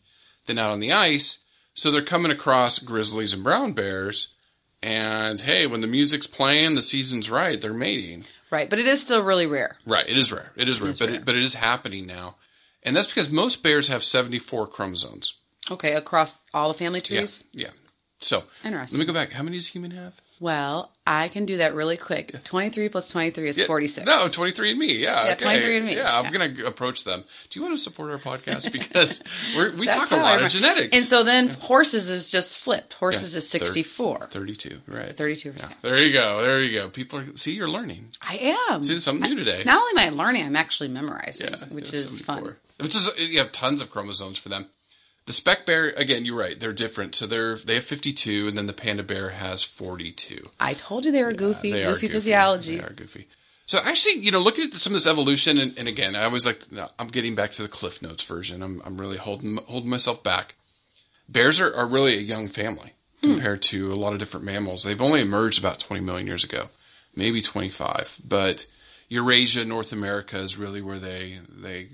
[0.46, 1.38] than out on the ice.
[1.72, 4.34] So they're coming across grizzlies and brown bears.
[4.82, 8.24] And hey, when the music's playing, the season's right, they're mating.
[8.50, 9.76] Right, but it is still really rare.
[9.86, 10.08] Right.
[10.08, 10.50] It is rare.
[10.56, 11.18] It is rare, is but rare.
[11.18, 12.34] It, but it is happening now,
[12.82, 15.34] and that's because most bears have seventy four chromosomes.
[15.70, 17.44] Okay, across all the family trees?
[17.52, 17.66] Yeah.
[17.66, 17.74] trees.
[17.76, 17.90] Yeah.
[18.18, 18.98] So Interesting.
[18.98, 19.30] Let me go back.
[19.30, 20.20] How many does human have?
[20.40, 22.44] Well, I can do that really quick.
[22.44, 24.06] Twenty three plus twenty three is Yeah, forty six.
[24.06, 24.98] No, twenty three and me.
[25.02, 25.26] Yeah.
[25.26, 25.44] Yeah, okay.
[25.60, 25.96] 23andMe.
[25.96, 26.30] Yeah, I'm Yeah.
[26.30, 27.24] gonna approach them.
[27.50, 29.20] Do you want to support our podcast because
[29.56, 30.96] we're, we talk a lot of genetics.
[30.96, 32.92] And so then horses is just flipped.
[32.94, 34.28] Horses is thir- sixty four.
[34.30, 34.78] Thirty two.
[34.86, 35.08] Right.
[35.16, 35.58] 32%.
[35.58, 35.68] Yeah.
[35.82, 36.40] There you go.
[36.42, 36.88] There you go.
[36.88, 38.08] People are see you're learning.
[38.22, 38.84] I am.
[38.84, 39.64] See something new today.
[39.66, 42.36] Not only am I learning, I'm actually memorizing, which is 74.
[42.52, 42.56] fun.
[42.78, 44.66] Which is you have tons of chromosomes for them.
[45.26, 46.58] The speck bear, again, you're right.
[46.58, 47.14] They're different.
[47.14, 50.42] So they're they have 52, and then the panda bear has 42.
[50.58, 52.78] I told you they were goofy, They are goofy, physiology.
[52.78, 53.28] They are goofy.
[53.66, 56.44] So actually, you know, looking at some of this evolution, and, and again, I always
[56.44, 56.62] like.
[56.98, 58.62] I'm getting back to the Cliff Notes version.
[58.62, 60.56] I'm I'm really holding holding myself back.
[61.28, 63.34] Bears are, are really a young family hmm.
[63.34, 64.82] compared to a lot of different mammals.
[64.82, 66.66] They've only emerged about 20 million years ago,
[67.14, 68.20] maybe 25.
[68.28, 68.66] But
[69.08, 71.88] Eurasia, North America is really where they they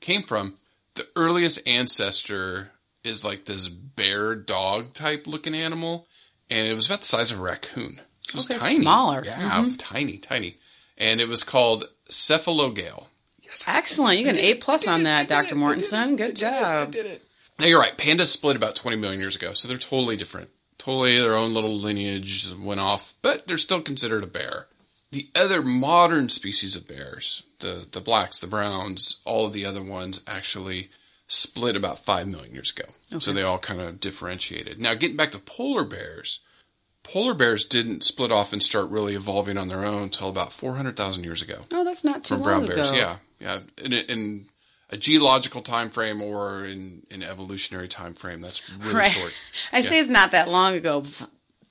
[0.00, 0.58] came from.
[0.94, 2.70] The earliest ancestor
[3.04, 6.06] is like this bear dog type looking animal,
[6.50, 8.00] and it was about the size of a raccoon.
[8.22, 9.22] So it's Okay, tiny, smaller.
[9.24, 9.74] yeah, mm-hmm.
[9.76, 10.56] tiny, tiny,
[10.96, 13.06] and it was called cephalogale.
[13.42, 14.18] Yes, Excellent.
[14.18, 14.44] You got an.
[14.44, 15.42] A plus on that, Dr.
[15.42, 15.46] it.
[15.46, 16.16] I did Mortensen.
[16.16, 16.36] Good I did it.
[16.36, 16.88] job.
[16.88, 17.22] I did it.
[17.58, 17.96] Now you're right.
[17.96, 20.48] Pandas split about 20 million years ago, so they're totally different.
[20.78, 24.66] Totally their own little lineage went off, but they're still considered a bear.
[25.12, 29.82] The other modern species of bears, the the blacks, the browns, all of the other
[29.82, 30.90] ones actually
[31.26, 32.84] split about 5 million years ago.
[33.18, 34.80] So they all kind of differentiated.
[34.80, 36.40] Now getting back to polar bears,
[37.02, 41.22] polar bears didn't split off and start really evolving on their own until about 400,000
[41.24, 42.90] years ago Oh, that's not too from brown bears.
[42.92, 43.60] Yeah, yeah.
[43.82, 44.46] In, a- in
[44.90, 49.10] a geological time frame or in an evolutionary time frame, that's really Right.
[49.12, 49.32] short.
[49.72, 51.02] I say it's not that long ago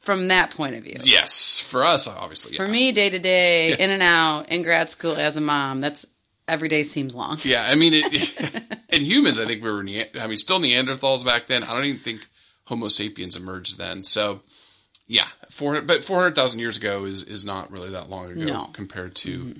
[0.01, 0.97] from that point of view.
[1.03, 2.53] Yes, for us, obviously.
[2.53, 2.57] Yeah.
[2.65, 6.05] For me, day to day, in and out, in grad school as a mom, that's
[6.47, 7.38] every day seems long.
[7.43, 7.67] yeah.
[7.69, 9.84] I mean, it, in humans, I think we were.
[9.84, 11.63] Ne- I mean, still Neanderthals back then.
[11.63, 12.27] I don't even think
[12.65, 14.03] Homo sapiens emerged then.
[14.03, 14.41] So,
[15.08, 15.82] yeah, four.
[15.82, 18.69] But four hundred thousand years ago is is not really that long ago No.
[18.73, 19.56] compared to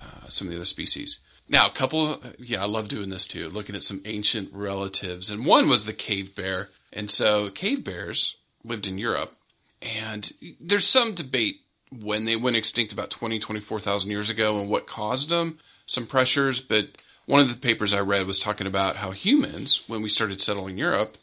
[0.00, 1.20] uh, some of the other species.
[1.48, 2.22] Now, a couple.
[2.38, 3.48] Yeah, I love doing this too.
[3.48, 6.68] Looking at some ancient relatives, and one was the cave bear.
[6.94, 9.34] And so, cave bears lived in Europe,
[9.80, 11.56] and there's some debate
[11.90, 15.58] when they went extinct about 20, 24,000 years ago and what caused them,
[15.92, 16.60] some pressures.
[16.60, 16.88] But
[17.26, 20.78] one of the papers I read was talking about how humans, when we started settling
[20.78, 21.16] Europe,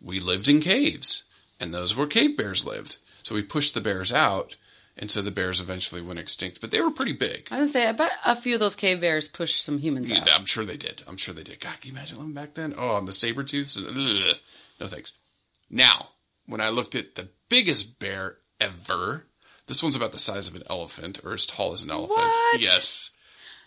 [0.00, 1.24] we lived in caves,
[1.58, 2.98] and those were cave bears lived.
[3.22, 4.56] So we pushed the bears out,
[4.96, 6.60] and so the bears eventually went extinct.
[6.60, 7.48] But they were pretty big.
[7.50, 10.18] I would say, I bet a few of those cave bears pushed some humans Yeah,
[10.18, 10.32] out.
[10.34, 11.02] I'm sure they did.
[11.06, 11.60] I'm sure they did.
[11.60, 12.74] God, can you imagine living back then?
[12.76, 13.76] Oh, and the saber tooths.
[13.78, 14.36] Ugh.
[14.80, 15.12] No thanks.
[15.70, 16.08] Now,
[16.46, 19.24] when I looked at the biggest bear ever,
[19.68, 22.18] this one's about the size of an elephant, or as tall as an elephant.
[22.18, 22.60] What?
[22.60, 23.11] Yes.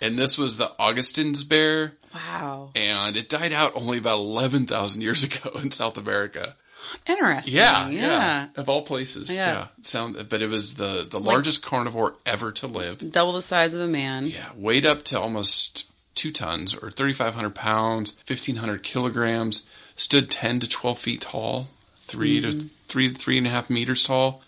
[0.06, 2.72] And this was the Augustine's bear, Wow.
[2.76, 6.56] and it died out only about 11,000 years ago in South America.
[7.08, 7.56] Interesting.
[7.56, 8.02] Yeah, Yeah.
[8.02, 9.34] yeah, Of all places.
[9.34, 9.54] Yeah.
[9.54, 9.68] Yeah.
[9.82, 13.12] Sound, but it was the, the largest carnivore ever to live.
[13.12, 14.28] Double the size of a man.
[14.28, 19.66] Yeah, weighed up to almost two tons or 3,500 pounds, 1,500 kilograms,
[19.96, 21.68] stood 10 to 12 feet tall,
[22.02, 22.68] 3 to mm-hmm.
[22.88, 24.44] three to three and a half meters tall,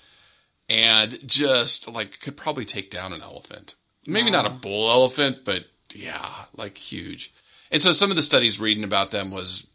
[0.70, 3.76] and just like could probably take down an elephant.
[4.08, 4.58] Maybe not a uh-huh.
[4.62, 7.34] bull elephant, but yeah, like huge.
[7.72, 9.68] And so some of the studies reading about them was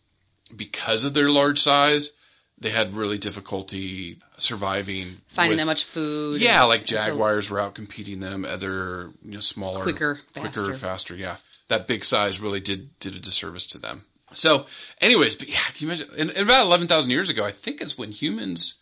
[0.56, 2.10] because of their large size,
[2.58, 5.18] they had really difficulty surviving.
[5.28, 6.40] Finding with- that much food.
[6.40, 8.44] yeah, like It's a- jaguars were out competing them.
[8.44, 10.74] Other you know smaller, Quicker, quicker, faster.
[10.74, 11.14] faster.
[11.16, 11.36] Yeah.
[11.68, 14.04] that big size really did did a disservice to them.
[14.34, 14.66] So,
[15.00, 16.08] anyways, but yeah, can you imagine?
[16.18, 18.74] And, and about eleven thousand years ago, I think it's when humans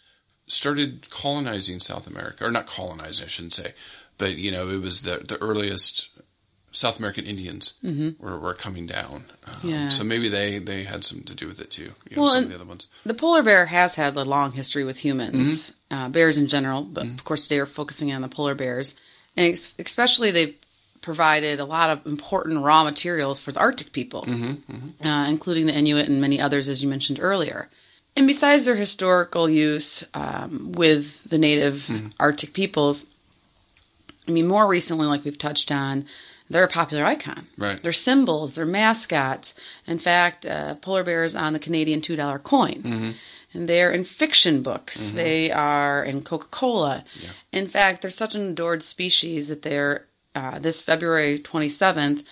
[0.47, 3.75] started colonizing South America, or not colonizing, I shouldn't say,
[4.20, 6.09] but you know, it was the the earliest
[6.72, 7.74] South American Indians
[8.22, 9.16] were, were coming down.
[9.46, 9.68] Um, Mm-hmm.
[9.68, 9.88] Yeah.
[9.88, 11.90] So maybe they they had something to do with it too.
[12.09, 12.87] You know, Well, some of the other ones.
[13.04, 15.48] The polar bear has had a long history with humans,
[15.90, 15.94] Mm-hmm.
[15.96, 18.94] uh, bears in general, but of course today we're focusing on the polar bears,
[19.37, 20.54] and ex- especially they've
[21.02, 25.74] provided a lot of important raw materials for the Arctic people, Mm-hmm, Uh, including the
[25.80, 27.68] Inuit and many others, as you mentioned earlier.
[28.16, 32.09] And besides their historical use um, with the native Mm-hmm.
[32.20, 33.06] Arctic peoples,
[34.31, 36.05] I mean, more recently, like we've touched on,
[36.49, 37.49] they're a popular icon.
[37.59, 37.83] Right.
[37.83, 39.55] They're symbols, they're mascots.
[39.87, 42.83] In fact, uh, polar bears on the Canadian $2 coin.
[42.83, 43.11] Mm-hmm.
[43.53, 45.11] And they're in fiction books.
[45.11, 47.05] They are in Coca Cola.
[47.51, 52.25] In fact, they're such an adored species that they're, uh, this February 27th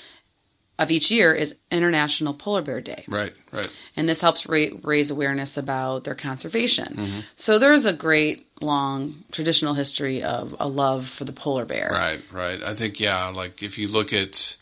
[0.79, 3.69] of each year is International Polar Bear Day Right, right.
[3.97, 6.87] and this helps ra- raise awareness about their conservation.
[6.95, 7.21] Mm-hmm.
[7.35, 11.89] So there's a great long traditional history of a love for the polar bear.
[11.91, 12.63] Right, right.
[12.63, 13.29] I think yeah.
[13.29, 14.57] Like if you look at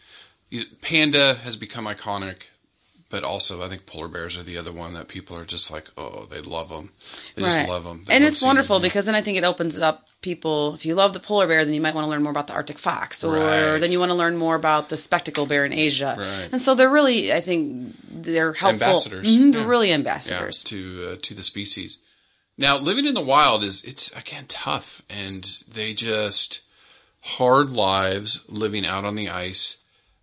[0.81, 2.44] panda has become iconic,
[3.11, 5.88] but also I think polar bears are the other one that people are just like,
[5.96, 6.92] oh, they love them.
[7.35, 8.05] They just love them.
[8.09, 10.74] and it's wonderful because then I think it opens up people.
[10.74, 12.52] If you love the polar bear, then you might want to learn more about the
[12.52, 13.78] Arctic fox, or Right.
[13.78, 16.16] then you want to learn more about the spectacle bear in Asia.
[16.18, 16.48] Right.
[16.52, 18.88] And so they're really, I think, they're helpful.
[18.88, 19.26] Ambassadors.
[19.26, 19.68] Mhm, they're Yeah.
[19.68, 20.62] really yeah, ambassadors.
[20.64, 20.78] to
[21.12, 21.98] uh, to the species.
[22.58, 26.60] Now, living in the wild is it's again tough, and they just
[27.38, 29.78] hard lives living out on the ice.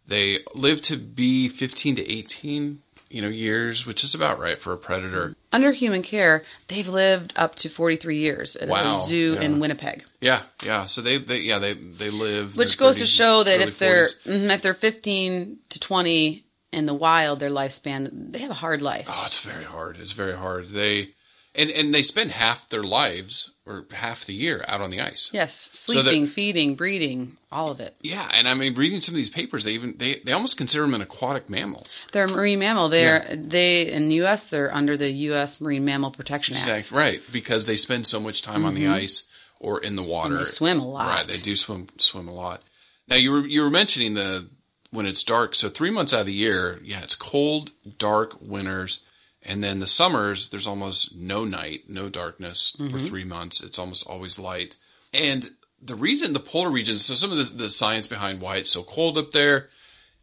[0.06, 2.83] They live to be fifteen to eighteen,
[3.14, 5.36] you know, years, which is about right for a predator.
[5.52, 9.42] Under human care, they've lived up to 43 years at Wow, a zoo yeah.
[9.42, 10.04] in Winnipeg.
[10.20, 10.88] Yeah, yeah.
[10.88, 12.58] So they, they yeah, they they live.
[12.58, 14.24] Which goes to show that if they're 40s.
[14.26, 18.82] mhm, if they're 15 to 20 in the wild, their lifespan, they have a hard
[18.82, 19.06] life.
[19.08, 19.98] Oh, it's very hard.
[20.00, 20.70] It's very hard.
[20.70, 21.10] They
[21.54, 25.30] and and they spend half their lives or half the year out on the ice.
[25.34, 27.96] Yes, So that- sleeping, feeding, breeding, all of it.
[28.02, 30.84] Yeah, and I mean, reading some of these papers, they even they, they almost consider
[30.84, 31.86] them an aquatic mammal.
[32.12, 32.90] They're a marine mammal.
[32.90, 34.48] They're they in the U.S.
[34.48, 35.62] They're under the U.S.
[35.62, 36.92] Marine Mammal Protection Act.
[36.92, 39.28] Yeah, right, because they spend so much time on the ice
[39.60, 40.32] or in the water.
[40.32, 40.44] Mm-hmm.
[40.44, 41.08] they swim a lot.
[41.08, 42.62] Right, they do swim swim a lot.
[43.08, 44.50] Now you were you were mentioning the
[44.92, 45.56] when it's dark.
[45.56, 49.06] So three months out of the year, yeah, it's cold, dark winters,
[49.46, 50.50] and then the summers.
[50.50, 53.06] There's almost no night, no darkness for Mm-hmm.
[53.08, 53.62] three months.
[53.62, 54.76] It's almost always light.
[55.14, 55.52] And
[55.82, 57.06] the reason the polar regions.
[57.06, 59.70] So some of the, the science behind why it's so cold up there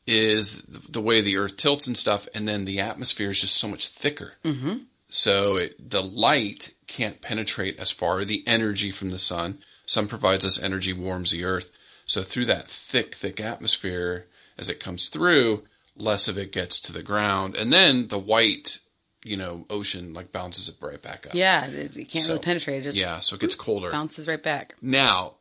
[0.06, 3.68] is the way the Earth tilts and stuff, and then the atmosphere is just so
[3.68, 4.32] much thicker.
[4.44, 4.78] Mm-hmm.
[5.08, 8.24] So it, the light can't penetrate as far.
[8.24, 11.70] The energy from the sun, sun provides us energy, warms the Earth.
[12.06, 14.26] So through that thick, thick atmosphere,
[14.58, 15.64] as it comes through,
[15.96, 18.80] less of it gets to the ground, and then the white,
[19.24, 21.34] you know, ocean like bounces it right back up.
[21.34, 22.80] Yeah, it, you can't So, really penetrate.
[22.80, 23.20] It just yeah.
[23.20, 23.90] So it gets colder.
[23.90, 24.74] bounces right back.
[24.80, 25.34] Now,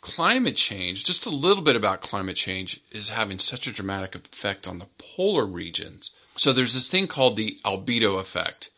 [0.00, 4.66] climate change, just a little bit about climate change, is having such a dramatic effect
[4.68, 6.10] on the polar regions.
[6.36, 8.70] So there's this thing called the albedo effect.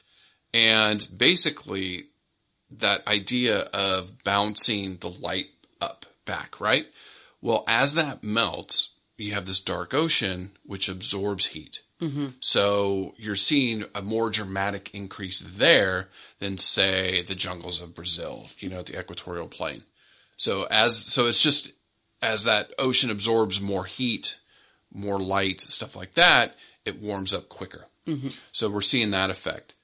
[0.53, 2.07] And basically,
[2.71, 5.47] that idea of bouncing the light
[5.81, 6.87] up back, right?
[7.41, 11.81] Well, as that melts, you have this dark ocean which absorbs heat.
[12.01, 12.27] Mm-hmm.
[12.41, 18.69] So you're seeing a more dramatic increase there than say the jungles of Brazil, you
[18.69, 19.83] know, at the equatorial plain.
[20.37, 21.73] So as so it's just
[22.21, 24.41] as that ocean absorbs more heat,
[24.93, 26.55] more light, stuff like that,
[26.85, 27.87] it warms up quicker.
[28.07, 28.29] Mm-hmm.
[28.53, 29.75] So we're seeing that effect.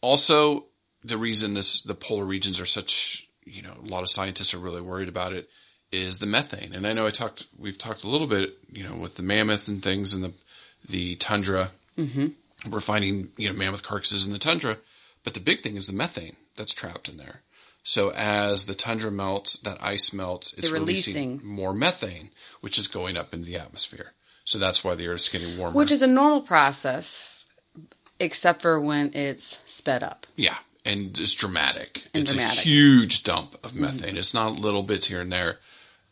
[0.00, 0.64] Also,
[1.04, 4.58] the reason this the polar regions are such, you know, a lot of scientists are
[4.58, 5.48] really worried about it
[5.92, 6.72] is the methane.
[6.74, 9.68] And I know I talked we've talked a little bit, you know, with the mammoth
[9.68, 10.32] and things and the
[10.88, 11.70] the tundra.
[11.98, 12.70] Mm-hmm.
[12.70, 14.78] We're finding, you know, mammoth carcasses in the tundra,
[15.24, 17.40] but the big thing is the methane that's trapped in there.
[17.82, 21.48] So as the tundra melts, that ice melts, it's They're releasing, releasing.
[21.48, 24.12] more methane, which is going up into the atmosphere.
[24.44, 25.76] So that's why the Earth's getting warmer.
[25.76, 27.46] Which is a normal process,
[28.18, 30.26] except for when it's sped up.
[30.36, 32.04] Yeah, and it's dramatic.
[32.12, 32.58] And it's dramatic.
[32.58, 34.16] a huge dump of methane.
[34.16, 35.58] It's not little bits here and there.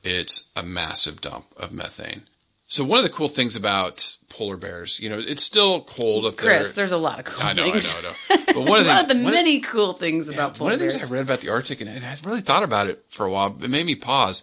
[0.02, 2.22] It's a massive dump of methane.
[2.70, 6.36] So one of the cool things about polar bears, you know, it's still cold up
[6.36, 6.58] there.
[6.58, 7.94] Chris, there's a lot of cool I know, I know, things.
[7.96, 8.42] I know.
[8.54, 10.70] But one of the things, of the one of- many cool things about polar bears.
[10.70, 10.94] one of the bears.
[10.96, 13.56] things I read about the Arctic, and I really thought about it for a while.
[13.62, 14.42] It made me pause.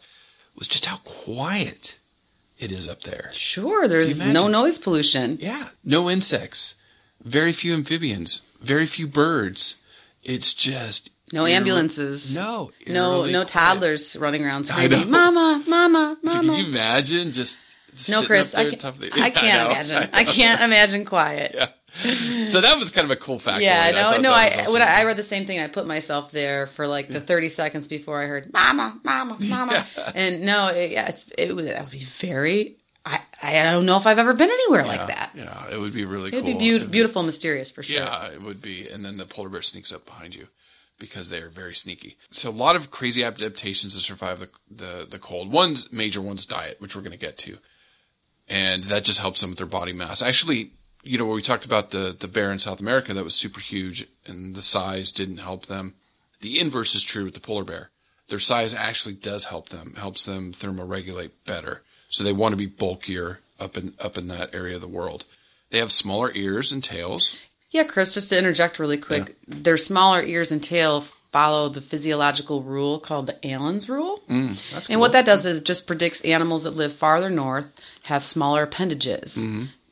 [0.58, 2.00] Was just how quiet
[2.58, 3.30] it is up there.
[3.34, 5.38] Sure, there's no noise pollution.
[5.42, 6.76] Yeah, no insects,
[7.24, 9.82] very few amphibians, very few birds.
[10.24, 12.34] It's just No ambulances.
[12.36, 13.48] No, No, no quiet.
[13.50, 15.06] toddlers running around screaming, know.
[15.32, 17.60] "Mama, mama, So mama!" can you imagine just
[18.10, 20.10] No, Chris, I can't, top I Yeah, imagine.
[20.14, 21.52] I can't imagine quiet.
[21.54, 21.68] Yeah.
[22.50, 23.62] So that was kind of a cool fact.
[23.64, 24.34] Yeah, no, no.
[24.34, 25.60] I when I, I read the same thing.
[25.60, 29.86] I put myself there for like the thirty seconds before I heard "mama, mama, mama,"
[30.14, 32.76] and no, it, yeah, it's it would that would be very.
[33.06, 35.32] I I don't know if I've ever been anywhere like that.
[35.36, 36.40] Yeah, it would be really cool.
[36.40, 36.60] It'd cool.
[36.60, 37.96] be beau- And- beautiful, and mysterious for sure.
[37.98, 38.90] Yeah, it would be.
[38.90, 40.48] And then the polar bear sneaks up behind you
[41.00, 42.18] because they are very sneaky.
[42.32, 45.50] So a lot of crazy adaptations to survive the the, the cold.
[45.50, 47.58] One's major one's diet, which we're going to get to,
[48.48, 50.22] and that just helps them with their body mass.
[50.22, 50.72] Actually,
[51.04, 53.60] you know, when we talked about the the bear in South America that was super
[53.60, 55.94] huge and the size didn't help them.
[56.42, 57.90] The inverse is true with the polar bear.
[58.28, 61.84] Their size actually does help them, helps them thermoregulate better.
[62.10, 65.26] So they want to be bulkier up in up in that area of the world.
[65.70, 67.36] They have smaller ears and tails.
[67.72, 71.04] Yeah, Chris, just to interject really quick, their smaller ears and tail
[71.36, 74.24] follow the physiological rule called the Allen's rule.
[74.30, 78.64] Mm, And what that does is just predicts animals that live farther north have smaller
[78.64, 79.36] appendages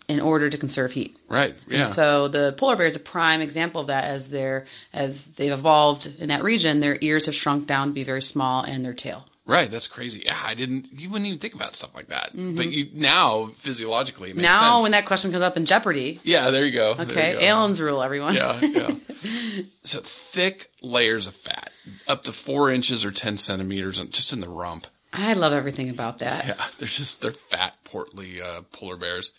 [0.08, 1.18] in order to conserve heat.
[1.28, 1.54] Right.
[1.54, 1.72] Mm-hmm.
[1.74, 1.86] Yeah.
[1.86, 5.52] And so the polar bear is a prime example of that as they're as they've
[5.52, 8.94] evolved in that region, their ears have shrunk down to be very small and their
[8.94, 9.26] tail.
[9.46, 9.70] Right.
[9.70, 10.24] That's crazy.
[10.26, 10.40] Yeah.
[10.44, 10.88] I didn't.
[10.92, 12.32] You wouldn't even think about stuff like that.
[12.34, 14.62] But you now physiologically it makes Mm-hmm.
[14.62, 14.84] now sense.
[14.84, 16.50] when that question comes up in Jeopardy, yeah.
[16.52, 16.92] There you go.
[17.00, 17.46] Okay, you go.
[17.46, 18.36] Allen's rule, everyone.
[18.36, 18.60] Yeah.
[18.62, 18.92] Yeah.
[19.84, 21.72] so thick layers of fat,
[22.08, 24.88] up to four inches or ten centimeters, just in the rump.
[25.16, 26.46] I love everything about that.
[26.48, 26.66] Yeah.
[26.80, 29.32] They're just they're fat, portly uh, polar bears,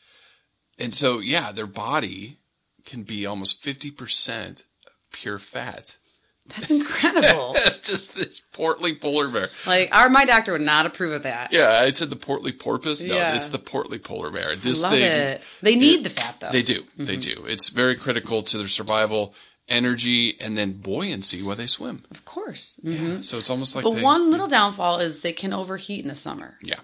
[0.78, 2.38] and so yeah, their body
[2.86, 4.62] can be almost fifty percent
[5.12, 5.96] pure fat.
[6.48, 7.54] That's incredible.
[7.82, 9.48] just this portly polar bear.
[9.66, 11.52] like our my doctor would not approve of that.
[11.52, 13.02] Yeah, I said the portly porpoise.
[13.02, 13.34] No, Yeah.
[13.34, 14.54] it's the portly polar bear.
[14.54, 15.42] This Love thing, it.
[15.62, 16.50] They need the fat though.
[16.50, 16.84] They do.
[16.98, 17.44] They do.
[17.46, 19.34] It's very critical to their survival,
[19.68, 22.04] energy, and then buoyancy while they swim.
[22.10, 22.78] Of course.
[22.82, 23.22] Yeah.
[23.22, 26.14] So it's almost like But they, one little downfall is they can overheat in the
[26.14, 26.58] summer.
[26.62, 26.80] Yeah.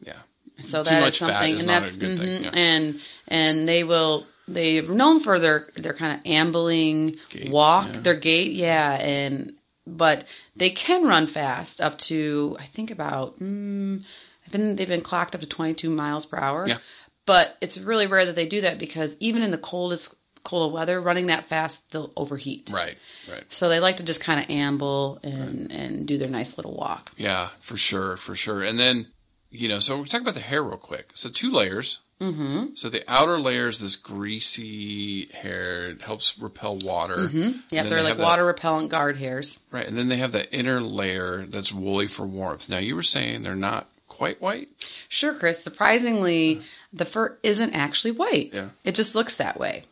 [0.00, 0.14] Yeah.
[0.60, 2.50] So Too that is much fat something, is and not a that's mhm, yeah.
[2.54, 4.26] and and they will.
[4.52, 8.00] They're known for their their kind of ambling Gaits, walk, yeah.
[8.00, 9.52] their gait, yeah, and
[9.86, 13.38] but they can run fast up to I think about.
[13.38, 14.04] Mm,
[14.44, 16.66] I've been they've been clocked up to twenty two miles per hour.
[16.66, 16.78] Yeah.
[17.26, 21.00] But it's really rare that they do that because even in the coldest cold weather,
[21.00, 22.70] running that fast, they'll overheat.
[22.72, 22.96] Right.
[23.30, 23.44] Right.
[23.48, 27.12] So they like to just kind of amble and and do their nice little walk.
[27.16, 28.62] Yeah, for sure, for sure.
[28.62, 29.06] And then,
[29.50, 31.10] you know, so we're talking about the hair real quick.
[31.14, 32.00] So two layers.
[32.20, 32.74] Mm-hmm.
[32.74, 35.86] So the outer layer is this greasy hair.
[35.88, 37.16] It helps repel water.
[37.16, 37.58] Mm-hmm.
[37.70, 39.60] Yeah, they're like water repellent guard hairs.
[39.70, 42.68] Right, and then they have the inner layer that's woolly for warmth.
[42.68, 44.68] Now you were saying they're not quite white.
[45.08, 45.62] Sure, Chris.
[45.62, 48.50] Surprisingly, the fur isn't actually white.
[48.52, 48.68] Yeah.
[48.84, 49.84] It just looks that way.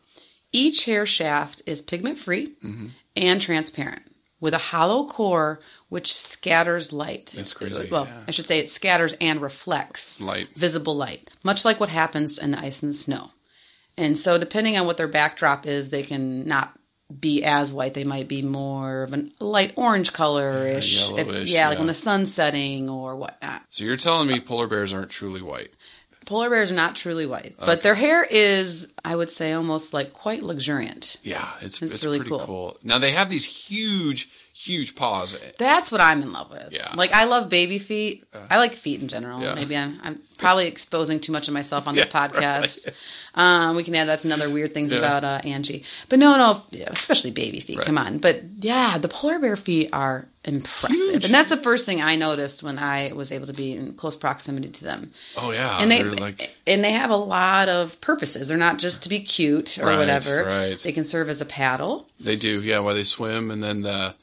[0.53, 2.87] Each hair shaft is pigment free Mm-hmm.
[3.17, 4.03] and transparent
[4.41, 7.33] with a hollow core which scatters light.
[7.35, 8.23] That's crazy, Well, yeah.
[8.29, 10.49] I should say it scatters and reflects Light.
[10.55, 13.31] visible light, much like what happens in the ice and the snow.
[13.97, 16.73] And so, depending on what their backdrop is, they can not
[17.21, 17.95] be as white.
[17.95, 21.09] They might be more of a light orange colorish.
[21.09, 21.81] Yeah, If- yellowish, yeah, like yeah.
[21.81, 23.63] when the sun's setting or whatnot.
[23.71, 25.73] So you're telling me polar bears aren't truly white?
[26.29, 30.13] Polar bears are not truly white, but their hair is, I would say, almost like
[30.13, 31.17] quite luxuriant.
[31.23, 32.41] Yeah, it's It's it's, really pretty cool.
[32.41, 32.77] cool.
[32.83, 35.39] Now they have these huge, huge paws.
[35.59, 36.69] That's what I'm in love with.
[36.73, 36.93] Yeah.
[36.95, 38.25] Like I love baby feet.
[38.51, 39.41] I like feet in general.
[39.41, 39.55] yeah.
[39.55, 42.91] Maybe I'm I'm probably exposing too much of myself on this podcast.
[43.35, 44.99] Um, we can add that's another weird things Yeah.
[44.99, 45.85] about uh, Angie.
[46.09, 47.77] But no, no, especially baby feet.
[47.79, 47.87] Right.
[47.87, 48.19] Come on.
[48.19, 51.25] But yeah, the polar bear feet are impressive, Huge.
[51.27, 54.17] and that's the first thing I noticed when I was able to be in close
[54.17, 55.13] proximity to them.
[55.37, 58.49] Oh yeah, and they they're like and they have a lot of purposes.
[58.49, 60.45] They're not just to be cute or Right, whatever.
[60.45, 60.79] right.
[60.79, 62.09] They can serve as a paddle.
[62.19, 62.63] they do.
[62.63, 64.15] Yeah, while they swim, and then the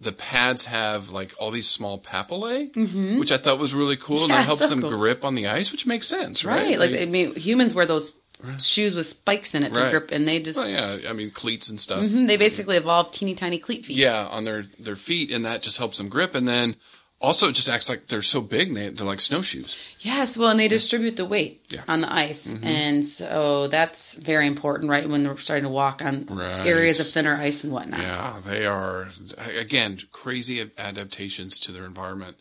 [0.00, 4.32] the pads have like all these small papillae, which I thought was really cool, and
[4.32, 4.38] Mm-hmm.
[4.40, 4.90] That helps so them cool.
[4.90, 6.62] grip on the ice, which makes sense, right?
[6.64, 6.78] Right.
[6.78, 8.18] Like They- I mean, humans wear those
[8.58, 9.90] shoes with spikes in it to Right.
[9.90, 12.02] grip, and they just well, yeah, I mean cleats and stuff.
[12.02, 13.98] Mhm, they basically evolved teeny tiny cleat feet.
[13.98, 16.76] Yeah, on their their feet, and that just helps them grip, and then.
[17.22, 19.76] Also, it just acts like they're so big, they, they're like snowshoes.
[20.00, 20.38] Yes.
[20.38, 21.82] Well, and they distribute the weight Yeah.
[21.86, 22.64] on the ice, Mm-hmm.
[22.64, 25.06] and so that's very important, right?
[25.06, 26.64] When they're starting to walk on Right.
[26.66, 28.00] areas of thinner ice and whatnot.
[28.00, 29.10] Yeah, they are
[29.58, 32.36] again crazy adaptations to their environment.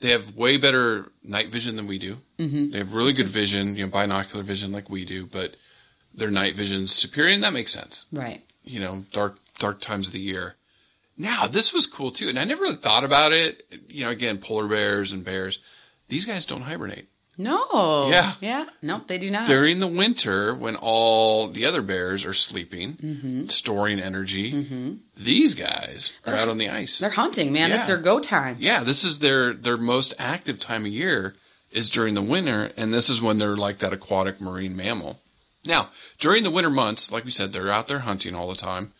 [0.00, 2.18] They have way better night vision than we do.
[2.38, 2.72] Mm-hmm.
[2.72, 5.56] They have really good vision, you know, binocular vision like we do, but
[6.12, 8.04] their night vision's superior, and that makes sense.
[8.12, 8.42] Right.
[8.64, 10.56] You know, dark dark times of the year.
[11.16, 13.62] Now, this was cool too, and I never really thought about it.
[13.88, 15.58] You know, again, polar bears and bears,
[16.08, 17.08] these guys don't hibernate.
[17.36, 18.08] No.
[18.10, 18.34] Yeah.
[18.40, 18.66] Yeah.
[18.80, 19.08] Nope.
[19.08, 19.46] They do not.
[19.48, 23.44] during the winter when all the other bears are sleeping, Mm-hmm.
[23.46, 27.00] storing energy, these guys are out on the ice.
[27.00, 27.70] They're hunting, man.
[27.70, 27.78] Yeah.
[27.78, 28.56] It's their go time.
[28.60, 31.34] Yeah, this is their their most active time of year
[31.72, 35.18] is during the winter, and this is when they're like that aquatic marine mammal.
[35.64, 35.88] Now,
[36.20, 38.92] during the winter months, like we said, they're out there hunting all the time.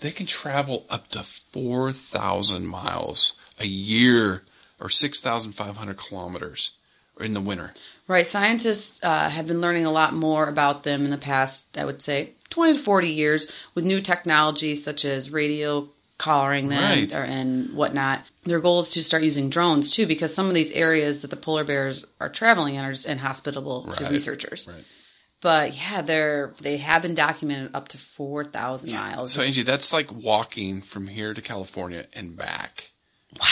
[0.00, 4.42] They can travel up to 4,000 miles a year
[4.80, 6.72] or 6,500 kilometers
[7.20, 7.74] in the winter.
[8.06, 8.26] Right.
[8.26, 12.00] Scientists uh, have been learning a lot more about them in the past, I would
[12.00, 17.14] say, 20 to 40 years with new technology such as radio collaring them Right.
[17.14, 18.22] or, and whatnot.
[18.44, 21.36] Their goal is to start using drones too, because some of these areas that the
[21.36, 24.68] polar bears are traveling in are just inhospitable to researchers.
[24.72, 24.84] Right.
[25.40, 29.32] But yeah, they're they have been documented up to 4,000 miles.
[29.32, 32.90] So, Angie, that's like walking from here to California and back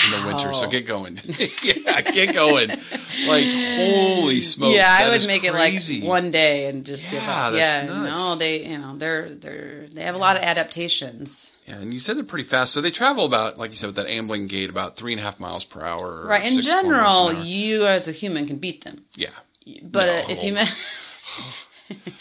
[0.04, 0.52] in the winter.
[0.52, 1.16] So get going.
[1.62, 2.70] yeah, get going.
[2.70, 3.44] Like,
[3.76, 4.74] holy smokes.
[4.76, 5.98] yeah, I would make crazy.
[5.98, 7.52] it like one day and just give Yeah, up.
[7.52, 8.18] that's yeah, nuts.
[8.18, 11.52] no, they you know they're they're they have a lot of adaptations.
[11.68, 12.72] Yeah, and you said they're pretty fast.
[12.72, 15.24] So they travel about, like you said, with that ambling gait, about three and a
[15.24, 16.22] half miles per hour.
[16.22, 16.50] or Right.
[16.52, 19.04] In general, you as a human can beat them.
[19.14, 19.30] yeah.
[19.82, 20.24] But uh, No.
[20.30, 20.68] if you met,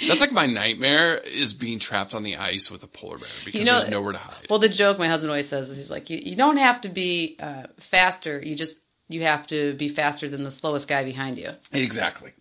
[0.08, 3.60] That's like my nightmare is being trapped on the ice with a polar bear because
[3.62, 4.48] You know- there's nowhere to hide.
[4.50, 6.90] well, the joke my husband always says is he's like, you, you don't have to
[6.90, 8.42] be uh, faster.
[8.44, 11.52] You just you have to be faster than the slowest guy behind you.
[11.72, 12.32] exactly.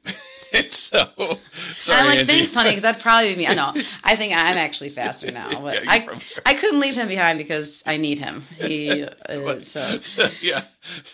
[0.70, 2.32] so, sorry, I'm like, Angie.
[2.32, 3.46] thanks, honey, because that'd probably be me.
[3.46, 3.72] I know.
[4.04, 6.24] I think I'm actually faster now, but Yeah, I probably.
[6.46, 8.42] I couldn't leave him behind because I need him.
[8.56, 10.64] He uh, so So, yeah.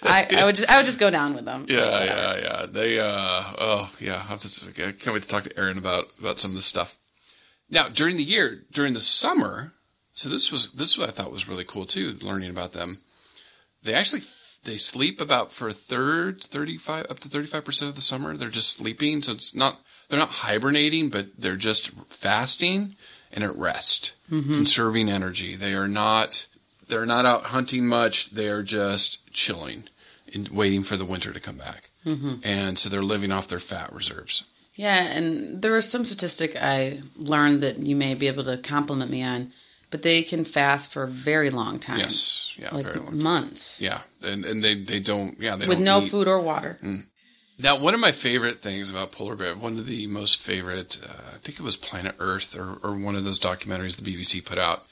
[0.03, 1.67] I, I would just I would just go down with them.
[1.69, 2.67] Yeah, yeah, yeah.
[2.67, 3.05] They, uh,
[3.59, 4.17] oh, yeah.
[4.17, 6.67] I have to, I can't wait to talk to Erin about, about some of this
[6.67, 6.99] stuff.
[7.69, 9.73] Now, during the year, during the summer,
[10.13, 12.99] so this was, this is what I thought was really cool too, learning about them.
[13.83, 14.23] They actually,
[14.65, 18.37] they sleep about for a third, 35, up to 35% of the summer.
[18.37, 19.23] They're just sleeping.
[19.23, 22.97] So it's not, they're not hibernating, but they're just fasting
[23.33, 25.55] and at rest, conserving energy.
[25.55, 26.47] They are not,
[26.89, 28.31] they're not out hunting much.
[28.31, 29.85] They are just chilling
[30.35, 31.91] and waiting for the winter to come back.
[32.05, 32.41] Mm-hmm.
[32.43, 34.45] And so they're living off their fat reserves.
[34.75, 39.11] Yeah, and there was some statistic I learned that you may be able to compliment
[39.11, 39.53] me on,
[39.91, 41.99] but they can fast for a very long time.
[41.99, 42.55] Yes.
[42.57, 42.75] Yeah.
[42.75, 44.01] like months Yeah.
[44.23, 46.11] And, and they, they don't, yeah, they with don't no eat.
[46.11, 46.79] food or water.
[47.59, 51.35] Now, one of my favorite things about polar bear, one of the most favorite, uh,
[51.35, 54.59] I think it was Planet Earth or, or one of those documentaries the BBC put
[54.59, 54.87] out,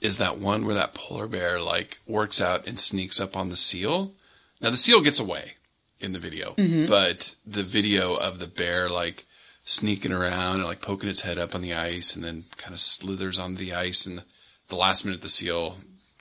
[0.00, 3.56] is that one where that polar bear like works out and sneaks up on the
[3.56, 4.12] seal.
[4.60, 5.54] Now the seal gets away
[6.00, 6.54] in the video,
[6.88, 9.24] but the video of the bear like
[9.64, 12.80] sneaking around and like poking its head up on the ice and then kind of
[12.80, 14.22] slithers onto the ice and
[14.68, 15.78] the last minute the seal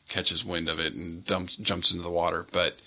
[0.07, 2.45] catches wind of it and dumps jumps into the water.
[2.51, 2.77] But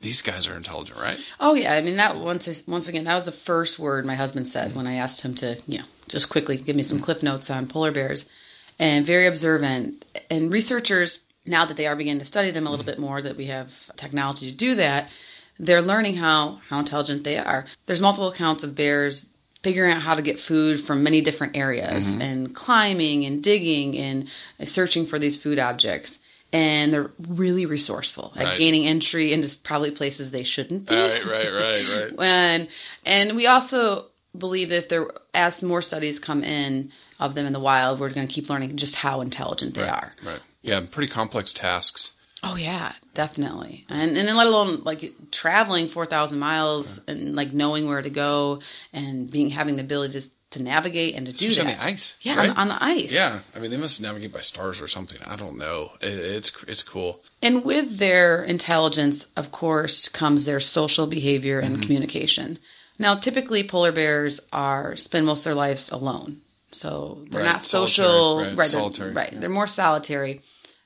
[0.00, 1.18] these guys are intelligent, right?
[1.38, 4.46] Oh yeah, I mean that once once again that was the first word my husband
[4.46, 4.78] said mm-hmm.
[4.78, 7.04] when I asked him to you know just quickly give me some mm-hmm.
[7.04, 8.30] clip notes on polar bears,
[8.78, 10.04] and very observant.
[10.30, 12.92] And researchers now that they are beginning to study them a little mm-hmm.
[12.92, 15.10] bit more, that we have technology to do that,
[15.58, 17.66] they're learning how how intelligent they are.
[17.86, 19.29] There's multiple accounts of bears
[19.62, 22.22] figuring out how to get food from many different areas mm-hmm.
[22.22, 24.28] and climbing and digging and
[24.64, 26.18] searching for these food objects.
[26.52, 28.58] And they're really resourceful at Right.
[28.58, 30.94] gaining entry into probably places they shouldn't be.
[30.96, 32.12] Right, right, right, right.
[32.18, 32.68] And
[33.06, 34.06] and we also
[34.36, 36.90] believe that if there as more studies come in
[37.20, 40.12] of them in the wild, we're going to keep learning just how intelligent they are.
[40.24, 40.40] Right.
[40.62, 42.14] Yeah, pretty complex tasks.
[42.42, 43.84] Oh yeah, definitely.
[43.88, 48.10] And and then let alone like traveling four thousand miles and like knowing where to
[48.10, 48.60] go
[48.92, 51.92] and being having the ability to, to navigate and to do Especially that on the
[51.92, 52.18] ice.
[52.22, 52.50] Yeah, right?
[52.50, 53.14] on, on the ice.
[53.14, 55.20] Yeah, I mean they must navigate by stars or something.
[55.26, 55.92] I don't know.
[56.00, 57.20] It, it's it's cool.
[57.42, 61.82] And with their intelligence, of course, comes their social behavior and mm-hmm.
[61.82, 62.58] communication.
[62.98, 66.38] Now, typically, polar bears are spend most of their lives alone,
[66.70, 68.36] so they're Right, not solitary, social.
[68.38, 69.32] right, Right, they're- solitary, right.
[69.32, 69.38] yeah.
[69.40, 70.42] They're more solitary,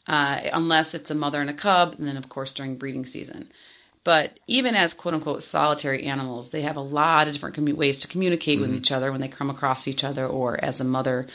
[0.07, 3.48] uh, unless it's a mother and a cub, and then of course during breeding season.
[4.05, 7.98] But even as quote unquote solitary animals, they have a lot of different commu- ways
[8.00, 11.26] to communicate with each other when they come across each other, or as a mother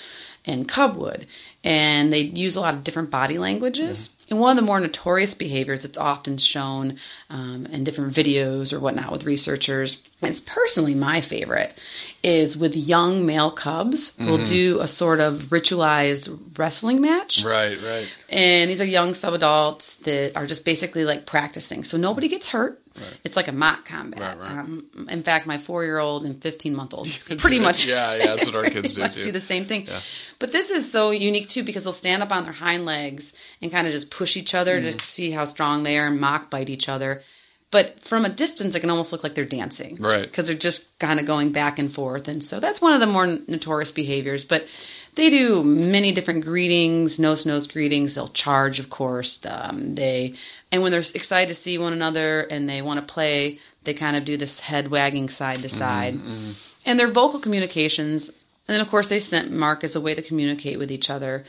[0.45, 1.25] and cub would.
[1.63, 4.15] And they use a lot of different body languages.
[4.29, 6.97] And one of the more notorious behaviors that's often shown
[7.29, 11.73] um, in different videos or whatnot with researchers, it's personally my favorite,
[12.23, 14.15] is with young male cubs.
[14.19, 17.43] We'll do a sort of ritualized wrestling match.
[17.43, 18.13] Right, right.
[18.27, 21.83] And these are young subadults that are just basically like practicing.
[21.85, 22.81] So nobody gets hurt.
[23.23, 24.19] It's like a mock combat.
[24.19, 24.51] Right, right.
[24.59, 27.07] Um, in fact, my four year old and 15 month old
[27.37, 27.85] pretty much.
[27.85, 29.23] Yeah, yeah, that's what our kids do too.
[29.23, 29.87] do the same thing.
[30.37, 33.71] But this is so unique too because they'll stand up on their hind legs and
[33.71, 34.97] kind of just push each other Mm.
[34.99, 37.21] to see how strong they are and mock bite each other.
[37.71, 39.97] But from a distance, it can almost look like they're dancing.
[39.99, 40.23] Right.
[40.23, 42.27] Because they're just kind of going back and forth.
[42.27, 44.43] And so that's one of the more notorious behaviors.
[44.43, 44.67] But
[45.15, 48.15] they do many different greetings, nose nose greetings.
[48.15, 49.45] They'll charge, of course.
[49.45, 50.35] Um, they
[50.71, 54.15] and when they're excited to see one another and they want to play, They kind
[54.15, 56.19] of do this head wagging side to side.
[56.85, 58.35] And their vocal communications, and
[58.75, 61.43] then of course they scent mark as a way to communicate with each other.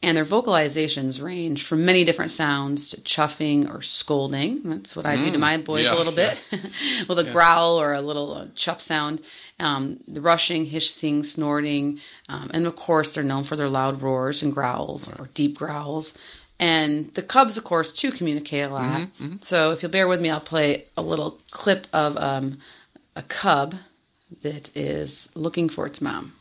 [0.00, 4.62] And their vocalizations range from many different sounds to chuffing or scolding.
[4.62, 6.40] That's what I do to my boys yeah, a little bit,
[7.08, 9.22] with a growl or a little uh, chuff sound.
[9.58, 14.40] Um, the rushing, hissing, snorting, um, and of course they're known for their loud roars
[14.40, 16.16] and growls or deep growls.
[16.60, 19.08] And the cubs, of course, too communicate a lot.
[19.42, 22.58] So if you'll bear with me, I'll play a little clip of um,
[23.16, 23.74] a cub
[24.42, 26.34] that is looking for its mom.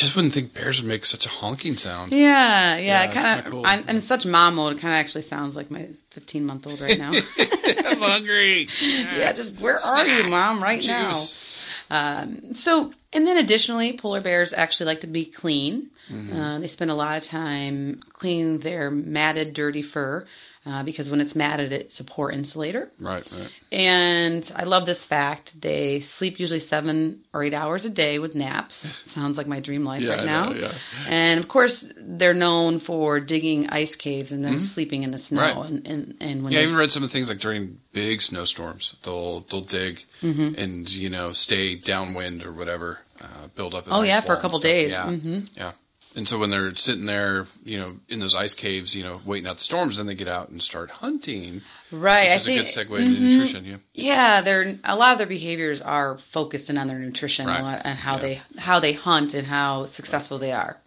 [0.00, 2.12] Just wouldn't think bears would make such a honking sound.
[2.12, 2.78] Yeah, yeah.
[2.78, 3.66] Yeah, kind kinda cool.
[3.66, 4.76] I'm, I'm in such mom mode.
[4.76, 7.12] It kind of actually sounds like my 15 month old right now.
[7.12, 8.68] I'm hungry.
[8.82, 10.62] yeah, just where are you, mom?
[10.62, 11.66] Right Juice.
[11.90, 12.22] now.
[12.22, 15.90] Um, so, and then additionally, polar bears actually like to be clean.
[16.34, 20.26] Uh, they spend a lot of time cleaning their matted, dirty fur
[20.66, 22.90] uh, because when it's matted, it's a poor insulator.
[23.00, 23.50] Right, right.
[23.72, 25.58] And I love this fact.
[25.60, 29.00] They sleep usually seven or eight hours a day with naps.
[29.10, 30.48] Sounds like my dream life Yeah, right I now.
[30.50, 30.72] know, yeah.
[31.08, 35.40] And of course, they're known for digging ice caves and then sleeping in the snow.
[35.40, 35.60] Mm-hmm.
[35.60, 35.70] Right.
[35.70, 37.80] And, and, and when Yeah, I they, even read some of the things like during
[37.92, 40.60] big snowstorms, they'll they'll dig Mm-hmm.
[40.60, 43.84] and you know stay downwind or whatever, uh, build up.
[43.90, 44.92] Oh, yeah, for a couple days.
[44.92, 45.48] Yeah, Mhm.
[45.56, 45.72] yeah.
[46.16, 49.48] And so when they're sitting there, you know, in those ice caves, you know, waiting
[49.48, 51.62] out the storms, then they get out and start hunting.
[51.92, 53.64] right, Which I is think a good segue to nutrition.
[53.64, 53.76] Yeah.
[53.94, 57.60] Yeah, they're a lot of their behaviors are focused in on their nutrition Right.
[57.60, 58.20] a lot, and how Yeah.
[58.22, 60.78] they how they hunt and how successful they are.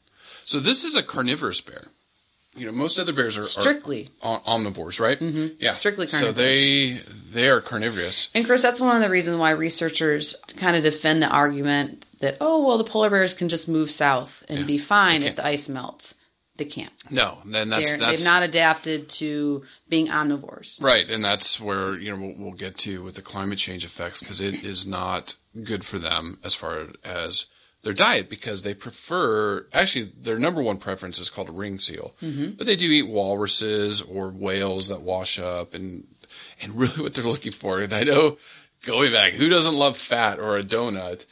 [0.43, 1.83] So this is a carnivorous bear.
[2.55, 4.09] You know, most other bears are, are Strictly.
[4.21, 5.19] om- omnivores, right?
[5.19, 5.55] Mm-hmm.
[5.59, 6.99] Yeah, Strictly So they
[7.31, 8.27] they are carnivorous.
[8.35, 12.37] And Chris, that's one of the reasons why researchers kind of defend the argument that
[12.41, 15.45] oh well, the polar bears can just move south and Yeah, be fine if the
[15.45, 16.15] ice melts.
[16.55, 16.93] They can't.
[17.09, 20.81] No, then that's They're, that's they've not adapted to being omnivores.
[20.81, 24.19] Right, and that's where you know we'll, we'll get to with the climate change effects
[24.19, 27.47] because it is not good for them as far as
[27.83, 32.13] their diet because they prefer actually their number one preference is called a ring seal,
[32.21, 32.51] mm-hmm.
[32.51, 36.07] but they do eat walruses or whales that wash up and
[36.61, 37.79] and really what they're looking for.
[37.79, 38.37] And I know
[38.85, 41.25] going back, who doesn't love fat or a donut?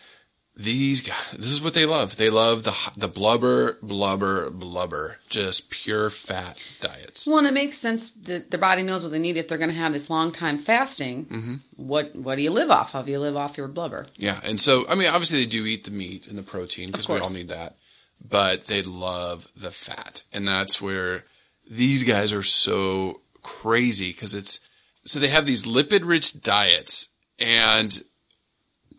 [0.56, 2.18] These guys, this is what they love.
[2.18, 7.26] They love the the blubber, blubber, blubber, just pure fat diets.
[7.26, 9.70] Well, and it makes sense that their body knows what they need if they're going
[9.70, 11.26] to have this long time fasting.
[11.26, 11.56] Mm-hmm.
[11.78, 13.08] What what do you live off of?
[13.08, 14.06] You live off your blubber.
[14.18, 17.08] Yeah, and so I mean, obviously they do eat the meat and the protein because
[17.08, 17.78] we all need that,
[18.20, 21.24] but they love the fat, and that's where
[21.70, 24.60] these guys are so crazy because it's
[25.06, 28.04] so they have these lipid-rich diets, and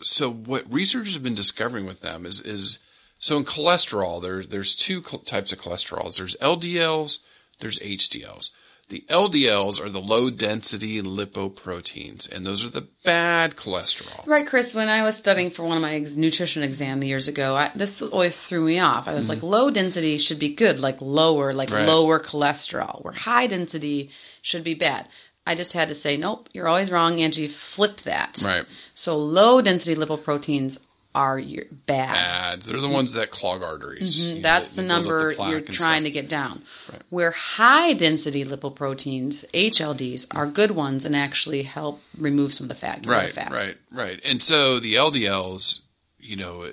[0.03, 2.79] so what researchers have been discovering with them is is
[3.19, 6.17] so in cholesterol there's there's two types of cholesterols.
[6.19, 7.19] There's LDLs,
[7.61, 8.51] there's HDLs.
[8.89, 14.27] The LDLs are the low density lipoproteins, and those are the bad cholesterol.
[14.27, 14.75] Right, Chris.
[14.75, 18.03] When I was studying for one of my ex- nutrition exam years ago, I, this
[18.03, 19.09] always threw me off.
[19.09, 21.77] I was like, low density should be good, like lower, like Mm-hmm.
[21.79, 21.87] Right.
[21.89, 23.03] lower cholesterol.
[23.03, 24.11] Where high density
[24.43, 25.09] should be bad.
[25.47, 27.49] I just had to say, nope, you're always wrong, Angie.
[27.49, 28.41] Flip that.
[28.45, 28.65] Right.
[28.95, 30.85] So low density lipoproteins
[31.15, 32.15] are your bad.
[32.15, 32.63] bad.
[32.63, 34.19] They're the ones that clog arteries.
[34.19, 34.41] Mm-hmm.
[34.41, 36.63] That's the number plaque you're trying to get down.
[36.91, 37.03] Right.
[37.11, 42.75] Where high density lipoproteins, HLDs, are good ones and actually help remove some of the
[42.75, 43.05] fat.
[43.05, 43.53] Right, fat.
[43.53, 44.21] right, right.
[44.25, 45.81] And so the LDLs,
[46.19, 46.67] you know,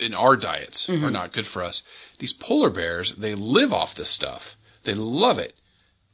[0.00, 1.04] in our diets Mm-hmm.
[1.04, 1.82] are not good for us.
[2.18, 4.56] These polar bears, they live off this stuff.
[4.84, 5.54] They love it.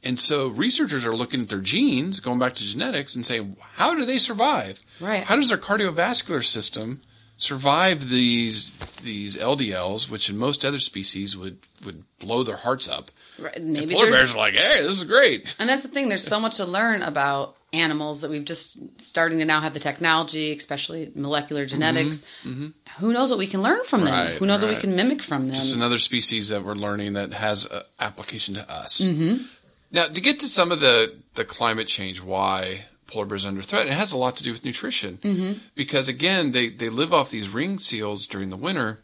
[0.03, 3.93] And so researchers are looking at their genes, going back to genetics, and saying, how
[3.95, 4.79] do they survive?
[4.99, 5.23] Right.
[5.23, 7.01] How does their cardiovascular system
[7.35, 8.71] survive these
[9.01, 13.11] these LDLs, which in most other species would would blow their hearts up?
[13.37, 13.61] Right.
[13.61, 15.55] Maybe polar bears are like, hey, this is great.
[15.59, 16.09] And that's the thing.
[16.09, 19.79] There's so much to learn about animals that we've just starting to now have the
[19.79, 22.23] technology, especially molecular genetics.
[22.43, 24.13] Who knows what we can learn from them?
[24.13, 24.27] Mm-hmm.
[24.31, 25.55] Right, Who knows what we can mimic from them?
[25.55, 27.67] just another species that we're learning that has
[27.99, 29.01] application to us.
[29.01, 29.43] Mm-hmm.
[29.91, 33.61] Now, to get to some of the, the climate change, why polar bears are under
[33.61, 35.17] threat, it has a lot to do with nutrition.
[35.17, 35.59] Mm-hmm.
[35.75, 38.99] Because again, they, they live off these ring seals during the winter,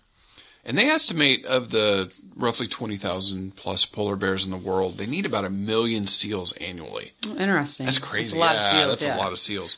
[0.64, 5.26] and they estimate of the roughly 20,000 plus polar bears in the world, they need
[5.26, 7.14] about a million seals annually.
[7.26, 7.86] Oh, Interesting.
[7.86, 8.24] That's crazy.
[8.24, 8.90] That's a lot yeah, of seals.
[8.90, 9.16] that's yeah.
[9.16, 9.78] a lot of seals.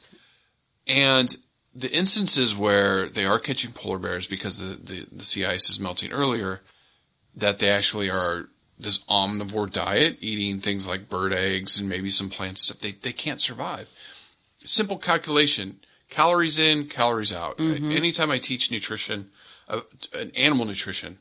[0.87, 1.37] And
[1.75, 5.79] the instances where they are catching polar bears because the, the, the sea ice is
[5.79, 6.61] melting earlier,
[7.35, 8.49] that they actually are
[8.79, 12.91] this omnivore diet, eating things like bird eggs and maybe some plants and stuff, they,
[12.91, 13.87] they can't survive.
[14.63, 15.79] Simple calculation.
[16.09, 17.57] calories in, calories out.
[17.57, 17.91] Mm-hmm.
[17.91, 19.29] Anytime I teach nutrition,
[19.67, 19.81] uh,
[20.13, 21.19] an animal nutrition,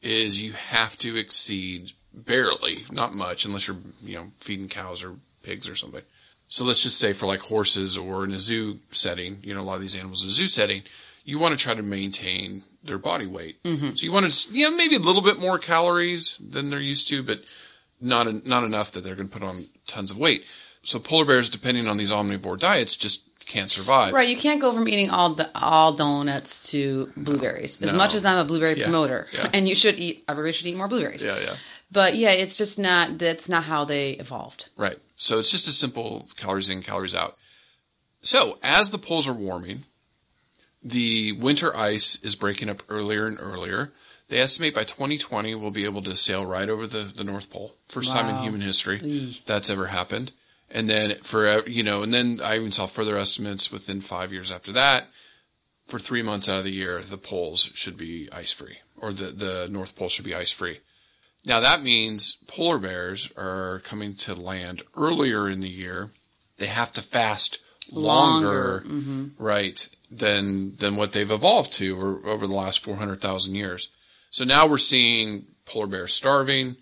[0.00, 5.16] is you have to exceed barely, not much, unless you're you know feeding cows or
[5.42, 6.02] pigs or something.
[6.48, 9.62] So let's just say for like horses or in a zoo setting, you know, a
[9.62, 10.82] lot of these animals in a zoo setting,
[11.24, 13.62] you want to try to maintain their body weight.
[13.62, 13.94] Mm-hmm.
[13.94, 17.08] So you want to, you know, maybe a little bit more calories than they're used
[17.08, 17.40] to, but
[18.00, 20.44] not not enough that they're going to put on tons of weight.
[20.82, 24.12] So polar bears, depending on these omnivore diets, just can't survive.
[24.12, 27.80] Right, you can't go from eating all the all donuts to blueberries.
[27.82, 27.98] As No.
[27.98, 29.50] much as I'm a blueberry Yeah, promoter, yeah.
[29.52, 30.24] and you should eat.
[30.28, 31.22] Everybody should eat more blueberries.
[31.24, 31.54] Yeah, yeah.
[31.90, 33.18] But yeah, it's just not.
[33.18, 34.70] That's not how they evolved.
[34.76, 34.96] Right.
[35.16, 37.36] So it's just a simple calories in, calories out.
[38.22, 39.84] So as the poles are warming,
[40.82, 43.92] the winter ice is breaking up earlier and earlier.
[44.28, 47.74] They estimate by 2020 we'll be able to sail right over the, the North Pole.
[47.86, 49.44] First time in human history Eey.
[49.44, 50.32] that's ever happened.
[50.70, 54.50] And then for, you know, and then I even saw further estimates within five years
[54.50, 55.08] after that.
[55.86, 59.26] For three months out of the year, the poles should be ice free or the,
[59.26, 60.78] the North Pole should be ice free.
[61.44, 66.10] Now that means polar bears are coming to land earlier in the year.
[66.58, 67.58] They have to fast
[67.90, 69.28] longer, Longer, mm-hmm.
[69.38, 73.88] right, than than what they've evolved to or, over the last 400,000 years.
[74.30, 76.76] So now we're seeing polar bears starving.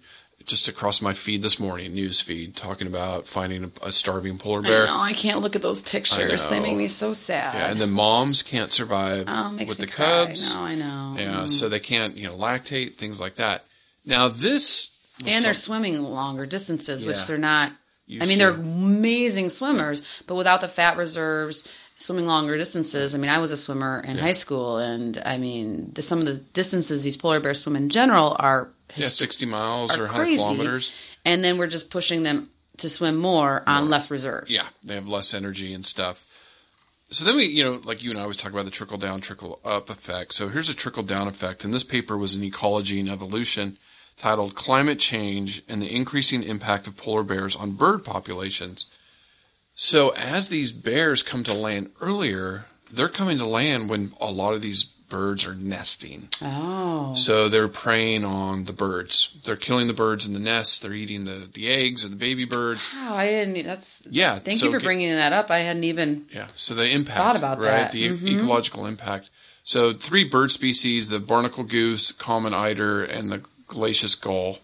[0.46, 4.62] Just across my feed this morning, news feed, talking about finding a, a starving polar
[4.62, 4.84] bear.
[4.84, 5.00] I know.
[5.00, 6.46] I can't look at those pictures.
[6.46, 7.54] They make me so sad.
[7.54, 10.24] Yeah, and the moms can't survive oh, with the cry.
[10.24, 10.54] cubs.
[10.54, 11.14] No, I know.
[11.18, 11.46] Yeah, mm-hmm.
[11.46, 13.64] so they can't, you know, lactate, things like that.
[14.04, 14.90] Now this
[15.20, 17.72] and they're some- swimming longer distances, which they're not.
[18.20, 21.68] I mean, they're amazing swimmers, but without the fat reserves,
[22.00, 23.14] swimming longer distances.
[23.14, 26.24] I mean, I was a swimmer in high school, and I mean, the, some of
[26.24, 30.92] the distances these polar bears swim in general are yeah, 60 miles or 100 kilometers.
[31.24, 34.50] And then we're just pushing them to swim more on less reserves.
[34.50, 36.24] Yeah, they have less energy and stuff.
[37.10, 39.20] So then we, you know, like you and I always talk about the trickle down,
[39.20, 40.32] trickle up effect.
[40.32, 41.64] So here's a trickle down effect.
[41.64, 43.78] And this paper was in Ecology and Evolution
[44.20, 48.86] titled Climate Change and the Increasing Impact of Polar Bears on Bird Populations.
[49.74, 54.52] So as these bears come to land earlier, they're coming to land when a lot
[54.52, 56.28] of these birds are nesting.
[56.42, 57.14] Oh.
[57.16, 59.34] So they're preying on the birds.
[59.44, 60.78] They're killing the birds in the nests.
[60.78, 62.90] They're eating the, the eggs or the baby birds.
[62.94, 63.56] Wow, I hadn't.
[63.56, 65.50] e, That's Yeah, Thank so you for bringing that up.
[65.50, 66.26] I hadn't even.
[66.32, 66.48] Yeah.
[66.56, 67.66] So the impact, Thought about right?
[67.70, 67.92] that.
[67.92, 68.36] The Mhm.
[68.38, 69.30] ecological impact.
[69.64, 74.58] So three bird species: the barnacle goose, common eider, and the glaucous gull,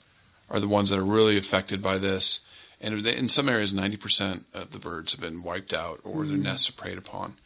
[0.50, 2.40] are the ones that are really affected by this.
[2.80, 6.28] And in some areas, ninety percent of the birds have been wiped out, or Mm.
[6.28, 7.36] their nests are preyed upon.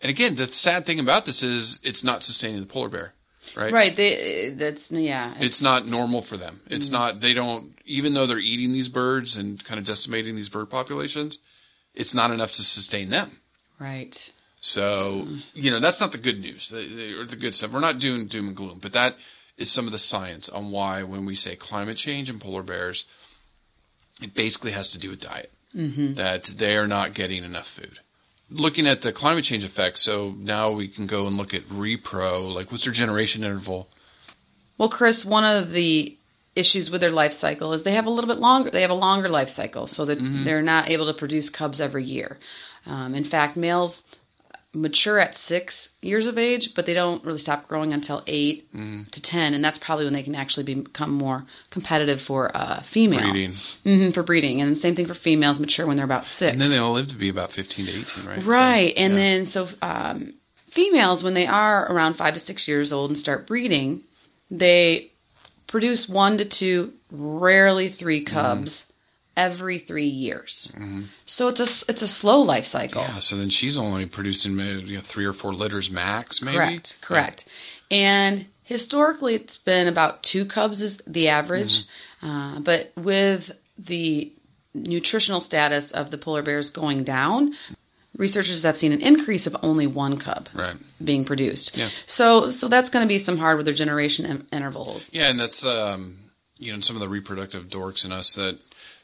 [0.00, 3.12] And again, the sad thing about this is it's not sustaining the polar bear,
[3.56, 3.72] right?
[3.72, 3.96] Right.
[3.96, 4.50] They.
[4.50, 5.34] That's yeah.
[5.40, 6.60] It's not normal for them.
[6.68, 6.76] Mm.
[6.76, 7.20] It's not.
[7.20, 7.76] They don't.
[7.84, 11.38] Even though they're eating these birds and kind of decimating these bird populations,
[11.94, 13.40] it's not enough to sustain them.
[13.80, 14.32] right.
[14.60, 17.70] So, you know, that's not the good news the, the, or the good stuff.
[17.70, 19.16] We're not doing doom and gloom, but that
[19.58, 23.04] is some of the science on why when we say climate change and polar bears,
[24.22, 26.14] it basically has to do with diet, mm-hmm.
[26.14, 27.98] that they are not getting enough food.
[28.50, 32.52] Looking at the climate change effects, so now we can go and look at repro,
[32.54, 33.88] like what's their generation interval?
[34.78, 36.16] Well, Chris, one of the
[36.56, 38.70] issues with their life cycle is they have a little bit longer.
[38.70, 40.44] They have a longer life cycle, so that Mm-hmm.
[40.44, 42.38] they're not able to produce cubs every year.
[42.86, 44.02] Um, in fact, males
[44.74, 49.02] mature at six years of age, but they don't really stop growing until 8 Mm-hmm.
[49.10, 53.20] to ten, and that's probably when they can actually become more competitive for uh, female
[53.32, 53.54] Breeding.
[53.84, 54.60] hmm for breeding.
[54.60, 56.52] And the same thing for females mature when they're about six.
[56.52, 58.40] And then they all live to be about 15 to 18, right?
[58.42, 58.92] So, Right.
[58.96, 59.18] and yeah.
[59.18, 60.34] then so um,
[60.68, 64.02] females, when they are around five to six years old and start breeding,
[64.50, 65.10] they
[65.66, 68.34] produce one to two, rarely three Mm-hmm.
[68.36, 68.92] cubs
[69.38, 70.70] every three years.
[71.24, 73.02] So it's a it's a slow life cycle.
[73.02, 76.56] Yeah, so then she's only producing maybe you know, three or four litters max, maybe?
[76.58, 76.98] Correct.
[77.00, 77.48] Correct.
[77.90, 81.84] And historically, it's been about two cubs is the average,
[82.22, 82.28] Mm-hmm.
[82.28, 84.32] uh, but with the
[84.74, 87.54] nutritional status of the polar bears going down.
[88.16, 90.74] Researchers have seen an increase of only one cub Right.
[91.02, 91.76] being produced.
[91.76, 91.88] Yeah.
[92.06, 95.08] So, so that's going to be some hard with their generation in- intervals.
[95.12, 96.18] Yeah, and that's um,
[96.58, 98.58] you know some of the reproductive dorks in us that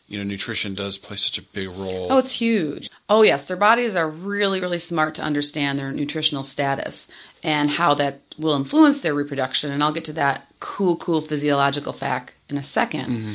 [0.09, 2.09] you know nutrition does play such a big role.
[2.11, 2.91] Oh, it's huge.
[3.09, 3.49] Oh, yes.
[3.49, 7.11] Their bodies are really, really smart to understand their nutritional status
[7.43, 9.71] and how that will influence their reproduction.
[9.71, 13.35] And I'll get to that cool, cool physiological fact in a 2nd mm-hmm.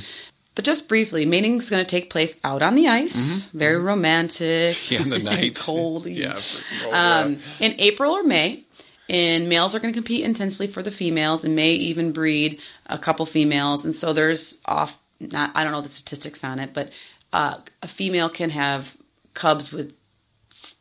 [0.56, 3.16] But just briefly, mating is going to take place out on the ice.
[3.16, 3.58] Mm-hmm.
[3.58, 3.88] Very mm-hmm.
[3.88, 4.92] romantic.
[4.92, 6.06] yeah, in the night, cold.
[6.06, 6.38] Yeah,
[6.82, 7.68] cold, Um, yeah.
[7.68, 8.66] in April or May.
[9.08, 12.98] And males are going to compete intensely for the females and may even breed a
[12.98, 13.86] couple females.
[13.86, 16.92] And so there's off, not, I don't know the statistics on it, but
[17.34, 18.96] uh, a female can have
[19.34, 19.94] cubs with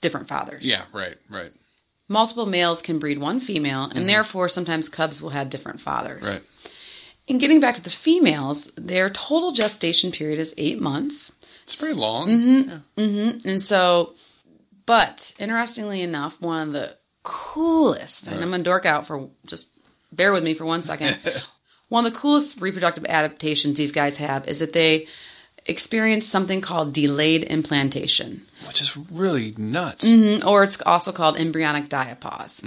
[0.00, 0.66] different fathers.
[0.66, 1.52] Yeah, right, right,
[2.08, 6.26] Multiple males can breed one female, and therefore sometimes cubs will have different fathers.
[6.26, 6.72] right.
[7.28, 11.30] And getting back to the females, their total gestation period is eight months.
[11.64, 12.28] It's very long.
[12.28, 12.70] Mm-hmm.
[12.96, 13.32] Yeah.
[13.44, 14.14] And so,
[14.86, 19.78] but interestingly enough, one of the coolest, and I'm going to dork out for just
[20.10, 21.18] bear with me for one second.
[21.88, 25.06] one of the coolest reproductive adaptations these guys have is that they
[25.66, 28.42] experience something called delayed implantation.
[28.66, 30.04] Which is really nuts.
[30.04, 32.62] Mm, or it's also called embryonic diapause.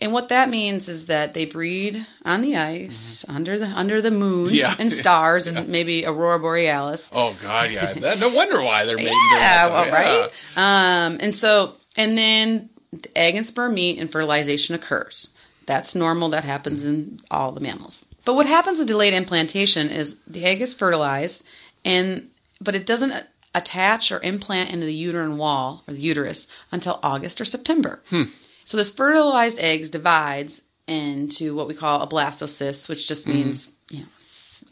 [0.00, 4.10] And what that means is that they breed on the ice under the under the
[4.10, 4.74] moon Yeah.
[4.78, 7.10] and stars and maybe aurora borealis.
[7.12, 7.92] Oh God, yeah.
[7.94, 9.12] That, no wonder why they're mating.
[9.32, 9.92] Yeah, well, time.
[9.92, 10.30] right.
[10.56, 15.34] Um, and so and then the egg and sperm meet and fertilization occurs.
[15.66, 16.28] That's normal.
[16.30, 18.04] That happens in all the mammals.
[18.24, 21.44] But what happens with delayed implantation is the egg is fertilized,
[21.84, 22.28] and
[22.60, 27.40] but it doesn't attach or implant into the uterine wall or the uterus until August
[27.40, 28.00] or September.
[28.08, 28.24] Hmm.
[28.64, 33.38] So this fertilized egg divides into what we call a blastocyst, which just mm-hmm.
[33.38, 34.06] means you know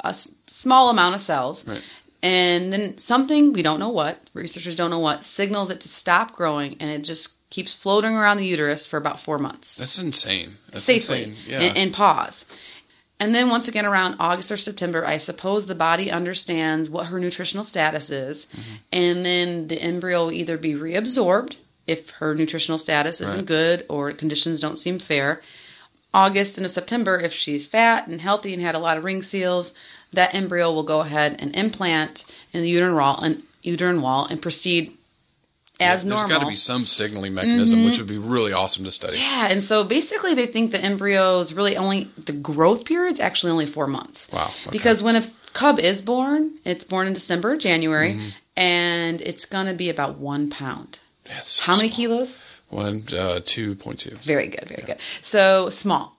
[0.04, 0.14] a
[0.46, 1.66] small amount of cells.
[1.66, 1.82] Right.
[2.22, 6.36] And then something we don't know what researchers don't know what signals it to stop
[6.36, 10.56] growing, and it just keeps floating around the uterus for about four months That's insane.
[10.70, 11.36] That's safely insane.
[11.46, 11.60] Yeah.
[11.62, 12.46] and, and pause.
[13.20, 17.20] And then once again around August or September, I suppose the body understands what her
[17.20, 18.74] nutritional status is, Mm-hmm.
[18.92, 21.56] and then the embryo will either be reabsorbed
[21.86, 23.46] if her nutritional status isn't Right.
[23.46, 25.40] good or conditions don't seem fair.
[26.14, 29.72] August into September, if she's fat and healthy and had a lot of ring seals,
[30.12, 34.40] that embryo will go ahead and implant in the uterine wall and uterine wall and
[34.42, 34.96] proceed
[35.80, 36.28] as There's normal.
[36.28, 39.18] got to be some signaling mechanism, which would be really awesome to study.
[39.18, 43.52] Yeah, and so basically they think the embryo is really only the growth period's actually
[43.52, 44.30] only four months.
[44.32, 44.70] Wow, okay.
[44.70, 48.28] Because when a cub is born, it's born in December, January, Mm-hmm.
[48.56, 50.98] and it's gonna be about one pound.
[51.26, 51.96] Yeah, so How many small.
[51.96, 52.38] kilos?
[52.68, 54.16] One, uh, two point two.
[54.22, 54.98] Very good, very good.
[55.22, 56.16] So small.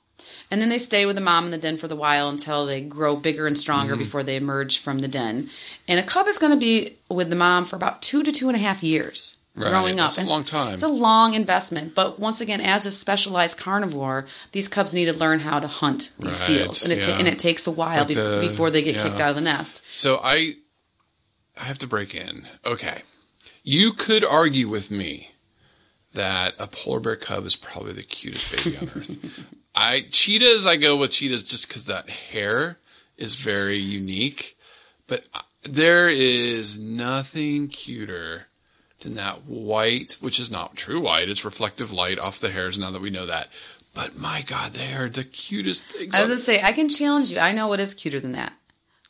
[0.50, 2.82] And then they stay with the mom in the den for the while until they
[2.82, 4.04] grow bigger and stronger Mm-hmm.
[4.04, 5.50] before they emerge from the den.
[5.88, 8.50] And a cub is going to be with the mom for about two to two
[8.50, 10.14] and a half years Right, growing up.
[10.14, 10.76] that's a long time.
[10.76, 11.94] It's a long investment.
[11.94, 16.12] But once again, as a specialized carnivore, these cubs need to learn how to hunt
[16.20, 16.84] these Right, seals.
[16.90, 19.04] And it, ta- and it takes a while Like bef- the- before they get yeah.
[19.04, 19.82] kicked out of the nest.
[19.90, 20.56] So I,
[21.60, 22.48] I have to break in.
[22.66, 23.02] Okay,
[23.64, 25.32] you could argue with me
[26.14, 29.18] that a polar bear cub is probably the cutest baby on earth.
[29.76, 32.78] I cheetahs, I go with cheetahs just because that hair
[33.18, 34.58] is very unique.
[35.08, 38.48] But I- there is nothing cuter
[39.02, 41.30] than that white, which is not true white.
[41.30, 42.78] It's reflective light off the hairs.
[42.80, 43.50] Now that we know that,
[43.94, 46.14] but my God, they are the cutest things.
[46.16, 47.40] I was going to say, I can challenge you.
[47.40, 48.54] I know what is cuter than that.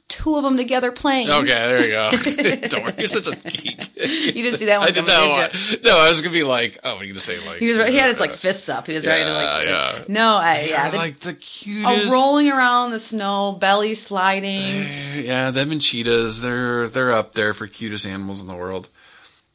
[0.08, 1.30] Two of them together playing.
[1.30, 2.12] Okay, there you go.
[2.68, 3.96] Don't worry, you're such a geek.
[3.96, 5.48] You didn't see that one I didn't know.
[5.70, 7.39] did No, I was gonna be like, oh, what are you gonna say?
[7.48, 7.88] Like He was right.
[7.89, 8.88] he had his like uh, fists up.
[8.88, 9.66] He was ready to like.
[9.68, 10.04] yeah, yeah.
[10.10, 10.82] No, I yeah.
[10.84, 12.12] They're the- like the cutest.
[12.12, 14.86] rolling around the snow, belly sliding.
[15.24, 18.89] Yeah, them and cheetahs, they're they're up there for cutest animals in the world.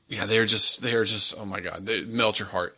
[0.08, 2.76] Yeah, they're just they're just oh my god, they melt your heart.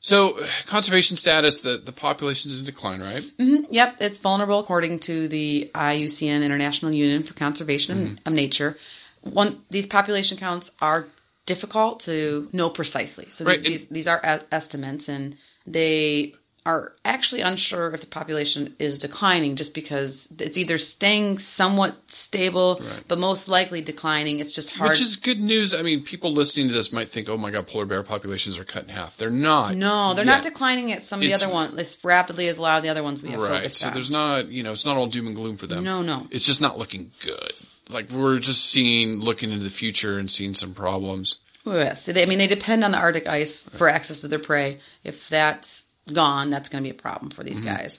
[0.00, 0.36] So
[0.66, 3.24] conservation status, the the population is in decline, right?
[3.38, 8.28] Yep, it's vulnerable according to the IUCN International Union for Conservation Mm-hmm.
[8.28, 8.76] of Nature.
[9.20, 11.06] One these population counts are
[11.46, 13.30] difficult to know precisely.
[13.30, 14.20] So these Right, these, these are
[14.50, 15.36] estimates, and
[15.66, 16.34] they
[16.64, 22.78] are actually unsure if the population is declining just because it's either staying somewhat stable,
[22.80, 23.02] Right.
[23.08, 24.38] but most likely declining.
[24.38, 24.90] It's just hard.
[24.90, 25.74] Which is good news.
[25.74, 28.64] I mean, people listening to this might think, "Oh my god, polar bear populations are
[28.64, 29.74] cut in half." They're not.
[29.74, 32.62] no, they're not declining at some of the It's- other ones as rapidly as a
[32.62, 33.94] lot of the other ones we have right so on.
[33.94, 36.28] there's not you know it's not all doom and gloom for them No, no.
[36.30, 37.52] it's just not looking good
[37.88, 41.36] like we're just seeing looking into the future and seeing some problems
[41.66, 44.80] Yes, I mean they depend on the Arctic ice for access to their prey.
[45.04, 47.98] If that's gone, that's going to be a problem for these guys.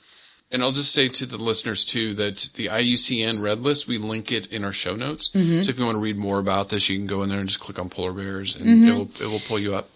[0.51, 4.31] and i'll just say to the listeners too that the iucn red list we link
[4.31, 5.63] it in our show notes Mm-hmm.
[5.63, 7.49] so if you want to read more about this you can go in there and
[7.49, 9.87] just click on polar bears and it, will, it will pull you up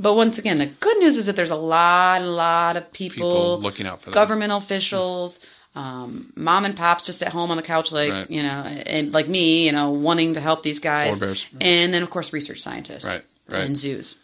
[0.00, 3.16] But once again, the good news is that there's a lot, a lot of people,
[3.28, 4.14] People looking out for them.
[4.14, 5.38] government officials,
[5.76, 8.30] um, mom and pops just at home on the couch, like Right.
[8.30, 8.64] you know,
[8.96, 11.46] and like me, you know, wanting to help these guys, Polar bears.
[11.60, 13.24] and then of course research scientists, Right,
[13.58, 13.64] right.
[13.66, 14.16] and zoos.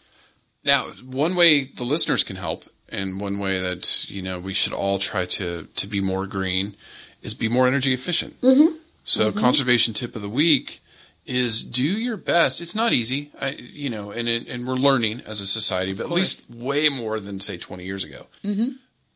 [0.64, 4.72] Now, one way the listeners can help, and one way that you know we should
[4.72, 6.76] all try to to be more green,
[7.22, 8.40] is be more energy efficient.
[8.40, 8.76] Mm-hmm.
[9.04, 10.80] So, conservation tip of the week
[11.26, 12.60] is do your best.
[12.60, 16.12] It's not easy, I, you know, and and we're learning as a society, but at
[16.12, 18.26] least way more than say twenty years ago.
[18.44, 18.70] Mm-hmm.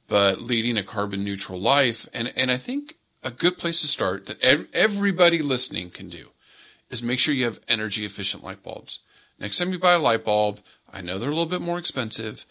[0.09, 4.27] But leading a carbon neutral life, and and I think a good place to start
[4.27, 6.31] that ev- everybody listening can do
[6.91, 9.01] is make sure you have energy efficient light bulbs.
[9.39, 10.61] Next time you buy a light bulb,
[10.93, 12.45] I know they're a little bit more expensive,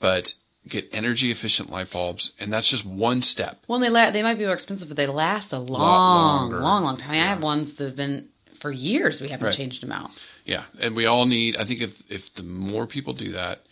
[0.00, 0.34] but
[0.68, 3.64] get energy efficient light bulbs, and that's just one step.
[3.68, 6.96] Well, they la- they might be more expensive, but they last a long, long, long
[6.96, 7.10] time.
[7.10, 8.28] I have ones that have been
[8.58, 9.20] for years.
[9.20, 9.54] We haven't Right.
[9.54, 10.10] changed them out.
[10.44, 11.56] Yeah, and we all need.
[11.56, 13.64] I think if if the more people do that,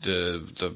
[0.00, 0.72] the the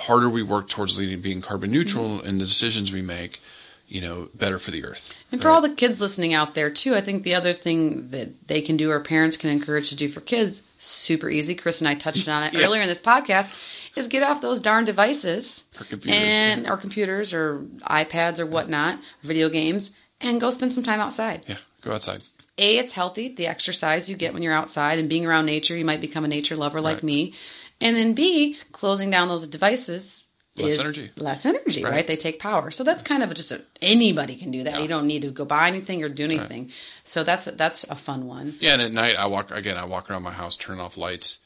[0.00, 1.78] harder we work towards leading being carbon mm-hmm.
[1.78, 3.40] neutral in the decisions we make,
[3.88, 5.14] you know, better for the earth.
[5.30, 8.48] And for all the kids listening out there too, I think the other thing that
[8.48, 11.54] they can do or parents can encourage to do for kids, super easy.
[11.54, 12.66] Chris and I touched on it Yeah.
[12.66, 13.52] earlier in this podcast,
[13.96, 18.98] is get off those darn devices Or computers, and or computers or iPads or whatnot,
[19.22, 19.90] video games,
[20.20, 21.44] and go spend some time outside.
[21.48, 22.22] Yeah, go outside.
[22.58, 25.84] A, it's healthy, the exercise you get when you're outside and being around nature, you
[25.84, 27.04] might become a nature lover like Right.
[27.04, 27.34] me.
[27.80, 30.22] And then B, closing down those devices
[30.56, 31.10] Less energy.
[31.16, 31.92] Less energy, right.
[31.92, 32.06] Right.
[32.06, 32.70] They take power.
[32.70, 34.82] So that's kind of just a, anybody can do that.
[34.82, 36.70] You don't need to go buy anything or do anything.
[37.04, 38.56] So that's that's a fun one.
[38.60, 39.78] Yeah, and at night I walk again.
[39.78, 41.38] I walk around my house, turn off lights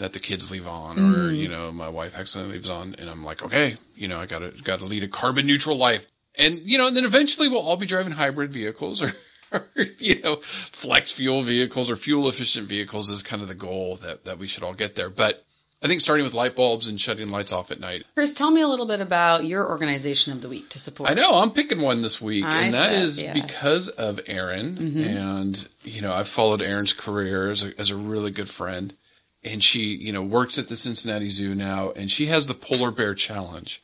[0.00, 1.16] that the kids leave on, Mm.
[1.16, 4.26] or you know, my wife accidentally leaves on, and I'm like, okay, you know, I
[4.26, 7.76] gotta gotta lead a carbon neutral life, and you know, and then eventually we'll all
[7.76, 9.12] be driving hybrid vehicles or.
[9.52, 9.66] or,
[9.98, 14.24] you know, flex fuel vehicles or fuel efficient vehicles is kind of the goal that,
[14.24, 15.10] that we should all get there.
[15.10, 15.44] But
[15.82, 18.04] I think starting with light bulbs and shutting lights off at night.
[18.14, 21.10] Chris, tell me a little bit about your organization of the week to support.
[21.10, 23.34] I know I'm picking one this week, I and that said, is yeah.
[23.34, 23.46] Mm-hmm.
[23.46, 24.76] because of Erin.
[25.04, 28.94] And you know, I've followed Erin's career as a, as a really good friend,
[29.42, 32.90] and she, you know, works at the Cincinnati Zoo now, and she has the Polar
[32.90, 33.80] Bear Challenge.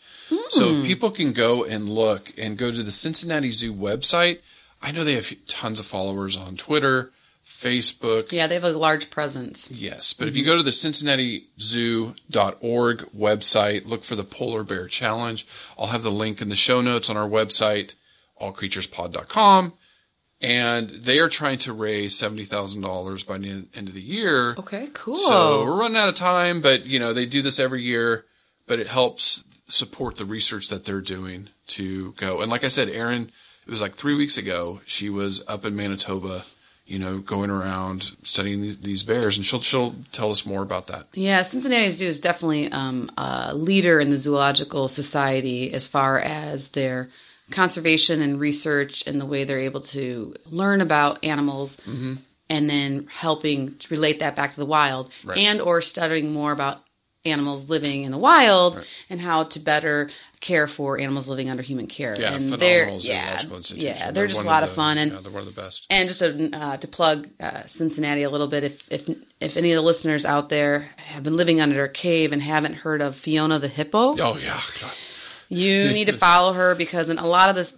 [0.49, 0.85] So Hmm.
[0.85, 4.41] people can go and look and go to the Cincinnati Zoo website.
[4.83, 7.11] I know they have tons of followers on Twitter,
[7.47, 8.33] Facebook.
[8.33, 9.71] Yeah, they have a large presence.
[9.71, 15.47] Yes, but if you go to the cincinnatizoo.org website, look for the Polar Bear Challenge.
[15.79, 17.95] I'll have the link in the show notes on our website,
[18.41, 19.73] allcreaturespod.com.
[20.43, 24.55] And they are trying to raise $70,000 by the end of the year.
[24.59, 25.17] Okay, cool.
[25.17, 28.25] So we're running out of time, but you know, they do this every year,
[28.67, 32.41] but it helps support the research that they're doing to go.
[32.43, 33.33] And like I said, Erin,
[33.67, 36.45] it was like three weeks ago, she was up in Manitoba,
[36.87, 40.87] you know, going around studying these- these bears, and she'll she'll tell us more about
[40.87, 41.07] that.
[41.15, 46.69] Yeah, Cincinnati Zoo is definitely um, a leader in the zoological society as far as
[46.69, 47.09] their
[47.51, 52.15] conservation and research and the way they're able to learn about animals Mm-hmm.
[52.51, 55.39] and then helping to relate that back to the wild Right.
[55.39, 56.81] and or studying more about
[57.25, 60.09] animals living in the wild and how to better
[60.41, 62.15] care for animals living under human care.
[62.17, 63.43] Yeah, and they're yeah,
[63.75, 65.87] yeah, they're, just a lot of, the- fun and yeah, they're one of the best.
[65.91, 69.09] and just to, uh, to plug uh, Cincinnati a little bit, if if
[69.41, 72.75] if any of the listeners out there have been living under a cave and haven't
[72.75, 74.93] heard of Fiona the hippo, Oh yeah, God.
[75.49, 77.77] You need to follow her because in a lot of this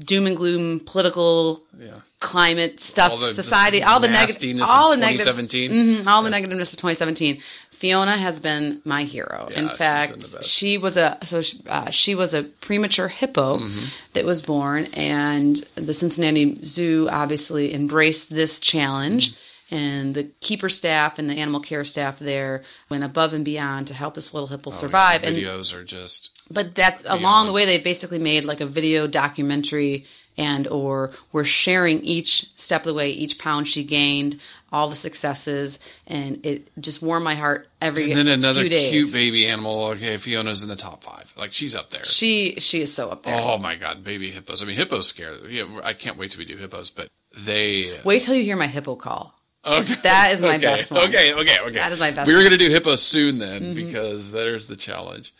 [0.00, 1.92] doom and gloom political yeah.
[2.18, 5.70] climate stuff, All the- society, all the negative, all of the negatives, 2017.
[6.02, 7.40] mhm, all the negativeness of 2017.
[7.70, 9.48] Fiona has been my hero.
[9.50, 10.44] Yeah, In fact, been the best.
[10.50, 13.84] she was a so she, uh, she was a premature hippo Mm-hmm.
[14.14, 19.34] that was born, and the Cincinnati Zoo obviously embraced this challenge.
[19.72, 23.94] And the keeper staff and the animal care staff there went above and beyond to
[23.94, 25.22] help this little hippo survive.
[25.24, 28.60] Oh, Yeah, and videos are just but that's along the way they basically made like
[28.60, 30.04] a video documentary
[30.36, 34.40] and or were sharing each step of the way each pound she gained
[34.72, 39.46] all the successes and it just warmed my heart every and then another cute baby
[39.46, 39.84] animal.
[39.88, 41.32] Okay, Fiona's in the top five.
[41.36, 42.04] Like she's up there.
[42.04, 44.62] she she is so up there Oh my god, baby hippos!
[44.62, 45.34] I mean, hippos scare.
[45.48, 48.00] Yeah, I can't wait till we do hippos, but they.
[48.04, 49.34] wait till you hear my hippo call
[49.64, 49.94] Okay.
[50.02, 50.58] that is my okay.
[50.58, 51.70] best one Okay, okay, okay.
[51.72, 52.46] That is my best We were one.
[52.46, 55.32] gonna do hippos soon then because there's the challenge.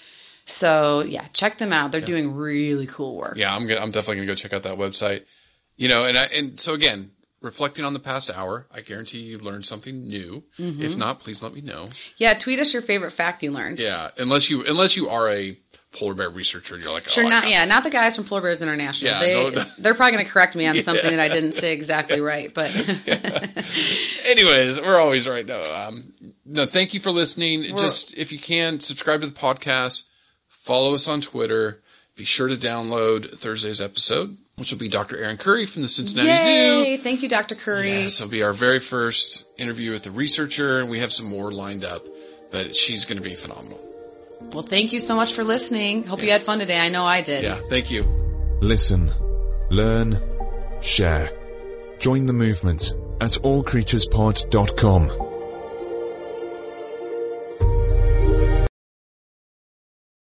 [0.51, 1.91] So yeah, check them out.
[1.91, 3.37] They're doing really cool work.
[3.37, 5.23] Yeah, I'm gonna, I'm definitely gonna go check out that website.
[5.77, 9.39] You know, and I, and so again, reflecting on the past hour, I guarantee you
[9.39, 10.43] learned something new.
[10.59, 10.81] Mm-hmm.
[10.81, 11.87] If not, please let me know.
[12.17, 13.79] Yeah, tweet us your favorite fact you learned.
[13.79, 15.57] Yeah, unless you unless you are a
[15.91, 17.69] polar bear researcher, you're like, Sure, oh, I not yeah, this.
[17.69, 19.11] not the guys from Polar Bears International.
[19.11, 21.73] Yeah, they no, they're probably going to correct me on something that I didn't say
[21.73, 22.71] exactly right, but
[24.25, 25.45] Anyways, we're always right.
[25.45, 26.13] No, um,
[26.45, 26.65] no.
[26.65, 27.63] Thank you for listening.
[27.63, 30.03] Just if you can, subscribe to the podcast.
[30.61, 31.81] Follow us on Twitter.
[32.15, 35.17] Be sure to download Thursday's episode, which will be Dr.
[35.17, 36.97] Erin Curry from the Cincinnati yay!
[36.97, 37.01] Zoo.
[37.01, 37.55] Thank you, Dr.
[37.55, 37.89] Curry.
[37.89, 41.51] Yes, it'll be our very first interview with the researcher, and we have some more
[41.51, 42.05] lined up.
[42.51, 43.79] But she's going to be phenomenal.
[44.53, 46.03] Well, thank you so much for listening.
[46.03, 46.79] Hope you had fun today.
[46.79, 47.43] I know I did.
[47.43, 48.03] Yeah, thank you.
[48.61, 49.09] Listen,
[49.71, 50.19] learn,
[50.81, 51.31] share.
[51.97, 55.30] Join the movement at allcreaturespod.com.